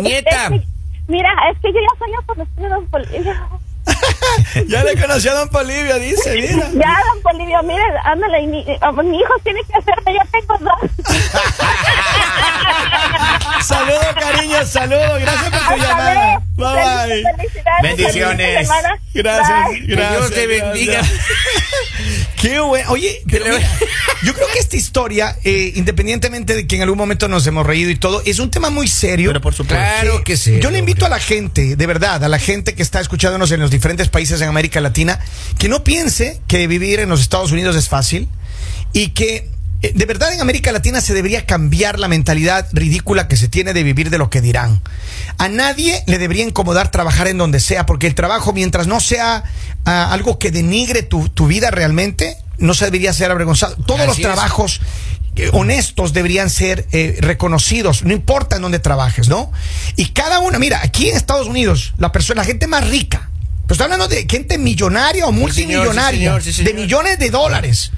Nieta. 0.00 0.46
Es 0.54 0.60
que- 0.62 0.66
mira, 1.08 1.28
es 1.52 1.58
que 1.60 1.70
yo 1.70 1.80
ya 1.80 1.98
soy 1.98 2.24
conocido, 2.24 2.68
don 2.70 2.86
Polivio. 2.88 3.34
Ya 4.68 4.82
le 4.82 4.98
conocí 4.98 5.28
a 5.28 5.34
don 5.34 5.48
Polivio, 5.50 5.98
dice, 5.98 6.34
mira. 6.40 6.70
Ya, 6.72 6.96
don 7.12 7.20
Polivio, 7.22 7.62
mire, 7.62 7.82
ándale, 8.04 8.40
y 8.40 8.46
mi, 8.46 8.64
mi 8.64 9.18
hijo 9.20 9.34
tiene 9.42 9.60
que 9.64 9.74
hacerme, 9.76 10.14
ya 10.14 10.24
tengo 10.32 10.56
dos. 10.60 10.90
Saludos, 13.64 14.06
cariño, 14.20 14.66
saludos. 14.66 15.20
Gracias 15.20 15.50
por 15.50 15.74
tu 15.74 15.82
llamada. 15.82 16.42
Bye 16.56 16.66
bye. 16.66 17.22
Felicidades. 17.36 17.82
Bendiciones. 17.82 18.68
Gracias, 19.14 19.68
Bye. 19.70 19.80
gracias. 19.86 20.18
Dios 20.18 20.30
te 20.34 20.46
bendiga. 20.46 21.02
Qué 22.40 22.60
bueno. 22.60 22.90
Oye, 22.90 23.22
pero 23.30 23.46
mira, 23.46 23.66
yo 24.22 24.34
creo 24.34 24.46
que 24.52 24.58
esta 24.58 24.76
historia, 24.76 25.36
eh, 25.44 25.72
independientemente 25.76 26.54
de 26.54 26.66
que 26.66 26.76
en 26.76 26.82
algún 26.82 26.98
momento 26.98 27.26
nos 27.26 27.46
hemos 27.46 27.64
reído 27.66 27.90
y 27.90 27.96
todo, 27.96 28.22
es 28.26 28.38
un 28.38 28.50
tema 28.50 28.68
muy 28.68 28.86
serio. 28.86 29.30
Pero 29.30 29.40
por 29.40 29.54
supuesto. 29.54 29.82
Claro 29.82 30.22
que 30.24 30.36
sí. 30.36 30.58
Yo 30.60 30.70
le 30.70 30.78
invito 30.78 31.06
a 31.06 31.08
la 31.08 31.18
gente, 31.18 31.76
de 31.76 31.86
verdad, 31.86 32.22
a 32.22 32.28
la 32.28 32.38
gente 32.38 32.74
que 32.74 32.82
está 32.82 33.00
escuchándonos 33.00 33.50
en 33.50 33.60
los 33.60 33.70
diferentes 33.70 34.08
países 34.08 34.42
en 34.42 34.48
América 34.48 34.80
Latina, 34.82 35.18
que 35.58 35.68
no 35.68 35.84
piense 35.84 36.40
que 36.46 36.66
vivir 36.66 37.00
en 37.00 37.08
los 37.08 37.20
Estados 37.20 37.50
Unidos 37.50 37.76
es 37.76 37.88
fácil 37.88 38.28
y 38.92 39.08
que 39.08 39.53
de 39.92 40.06
verdad 40.06 40.32
en 40.32 40.40
América 40.40 40.72
Latina 40.72 41.00
se 41.00 41.14
debería 41.14 41.46
cambiar 41.46 41.98
la 41.98 42.08
mentalidad 42.08 42.66
ridícula 42.72 43.28
que 43.28 43.36
se 43.36 43.48
tiene 43.48 43.72
de 43.72 43.82
vivir 43.82 44.10
de 44.10 44.18
lo 44.18 44.30
que 44.30 44.40
dirán. 44.40 44.80
A 45.38 45.48
nadie 45.48 46.02
le 46.06 46.18
debería 46.18 46.44
incomodar 46.44 46.90
trabajar 46.90 47.28
en 47.28 47.38
donde 47.38 47.60
sea, 47.60 47.86
porque 47.86 48.06
el 48.06 48.14
trabajo, 48.14 48.52
mientras 48.52 48.86
no 48.86 49.00
sea 49.00 49.44
ah, 49.84 50.12
algo 50.12 50.38
que 50.38 50.50
denigre 50.50 51.02
tu, 51.02 51.28
tu 51.28 51.46
vida 51.46 51.70
realmente, 51.70 52.36
no 52.58 52.74
se 52.74 52.84
debería 52.86 53.12
ser 53.12 53.30
avergonzado. 53.30 53.76
Todos 53.76 54.00
los 54.06 54.14
Así 54.14 54.22
trabajos 54.22 54.80
eh, 55.36 55.50
honestos 55.52 56.12
deberían 56.12 56.48
ser 56.48 56.86
eh, 56.92 57.16
reconocidos, 57.20 58.04
no 58.04 58.12
importa 58.12 58.56
en 58.56 58.62
dónde 58.62 58.78
trabajes, 58.78 59.28
¿no? 59.28 59.50
Y 59.96 60.06
cada 60.06 60.38
una, 60.38 60.60
mira, 60.60 60.80
aquí 60.82 61.08
en 61.08 61.16
Estados 61.16 61.48
Unidos, 61.48 61.94
la 61.98 62.12
persona, 62.12 62.42
la 62.42 62.46
gente 62.46 62.68
más 62.68 62.88
rica, 62.88 63.30
pues 63.66 63.72
está 63.72 63.84
hablando 63.84 64.06
de 64.06 64.26
gente 64.30 64.58
millonaria 64.58 65.26
o 65.26 65.30
señor, 65.32 65.52
sí, 65.52 65.62
multimillonaria, 65.62 66.18
señor, 66.18 66.42
sí, 66.42 66.52
señor. 66.52 66.72
de 66.72 66.80
millones 66.80 67.18
de 67.18 67.30
dólares. 67.30 67.90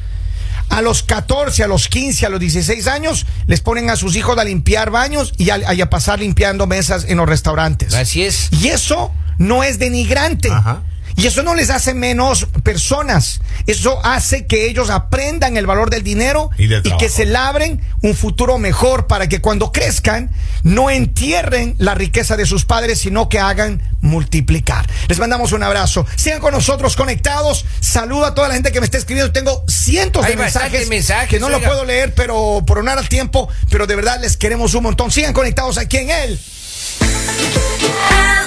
A 0.68 0.82
los 0.82 1.02
14, 1.02 1.64
a 1.64 1.68
los 1.68 1.88
15, 1.88 2.26
a 2.26 2.28
los 2.28 2.40
16 2.40 2.86
años, 2.86 3.26
les 3.46 3.60
ponen 3.60 3.90
a 3.90 3.96
sus 3.96 4.16
hijos 4.16 4.36
a 4.38 4.44
limpiar 4.44 4.90
baños 4.90 5.32
y 5.36 5.50
a, 5.50 5.74
y 5.74 5.80
a 5.80 5.90
pasar 5.90 6.18
limpiando 6.18 6.66
mesas 6.66 7.06
en 7.08 7.18
los 7.18 7.28
restaurantes. 7.28 7.94
Así 7.94 8.22
es. 8.22 8.48
Y 8.52 8.68
eso 8.68 9.12
no 9.38 9.62
es 9.62 9.78
denigrante. 9.78 10.50
Ajá. 10.50 10.82
Y 11.16 11.26
eso 11.26 11.42
no 11.42 11.54
les 11.54 11.70
hace 11.70 11.94
menos 11.94 12.46
personas. 12.62 13.40
Eso 13.66 14.04
hace 14.04 14.46
que 14.46 14.68
ellos 14.68 14.90
aprendan 14.90 15.56
el 15.56 15.66
valor 15.66 15.88
del 15.90 16.02
dinero 16.02 16.50
Y 16.58 16.66
del 16.66 16.82
que 16.98 17.08
se 17.08 17.24
labren 17.24 17.80
un 18.02 18.14
futuro 18.14 18.58
mejor 18.58 19.06
para 19.06 19.26
que 19.28 19.40
cuando 19.40 19.72
crezcan 19.72 20.30
no 20.62 20.90
entierren 20.90 21.74
la 21.78 21.94
riqueza 21.94 22.36
de 22.36 22.44
sus 22.44 22.64
padres, 22.66 22.98
sino 22.98 23.28
que 23.28 23.38
hagan 23.38 23.82
multiplicar. 24.02 24.86
Les 25.08 25.18
mandamos 25.18 25.52
un 25.52 25.62
abrazo. 25.62 26.06
Sigan 26.16 26.40
con 26.40 26.52
nosotros 26.52 26.96
conectados. 26.96 27.64
Saludo 27.80 28.26
a 28.26 28.34
toda 28.34 28.48
la 28.48 28.54
gente 28.54 28.70
que 28.70 28.80
me 28.80 28.84
está 28.84 28.98
escribiendo. 28.98 29.32
Tengo 29.32 29.64
cientos 29.68 30.24
Hay 30.24 30.32
de 30.32 30.36
mensajes, 30.36 30.88
mensajes, 30.88 31.30
que 31.30 31.40
no 31.40 31.48
lo 31.48 31.56
oiga. 31.56 31.68
puedo 31.68 31.84
leer, 31.84 32.14
pero 32.14 32.62
por 32.66 32.78
honor 32.78 32.98
al 32.98 33.08
tiempo, 33.08 33.48
pero 33.70 33.86
de 33.86 33.96
verdad 33.96 34.20
les 34.20 34.36
queremos 34.36 34.74
un 34.74 34.82
montón. 34.82 35.10
Sigan 35.10 35.32
conectados 35.32 35.78
aquí 35.78 35.96
en 35.96 36.10
él. 36.10 36.40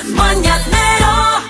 El 0.04 0.14
mañanero 0.14 1.49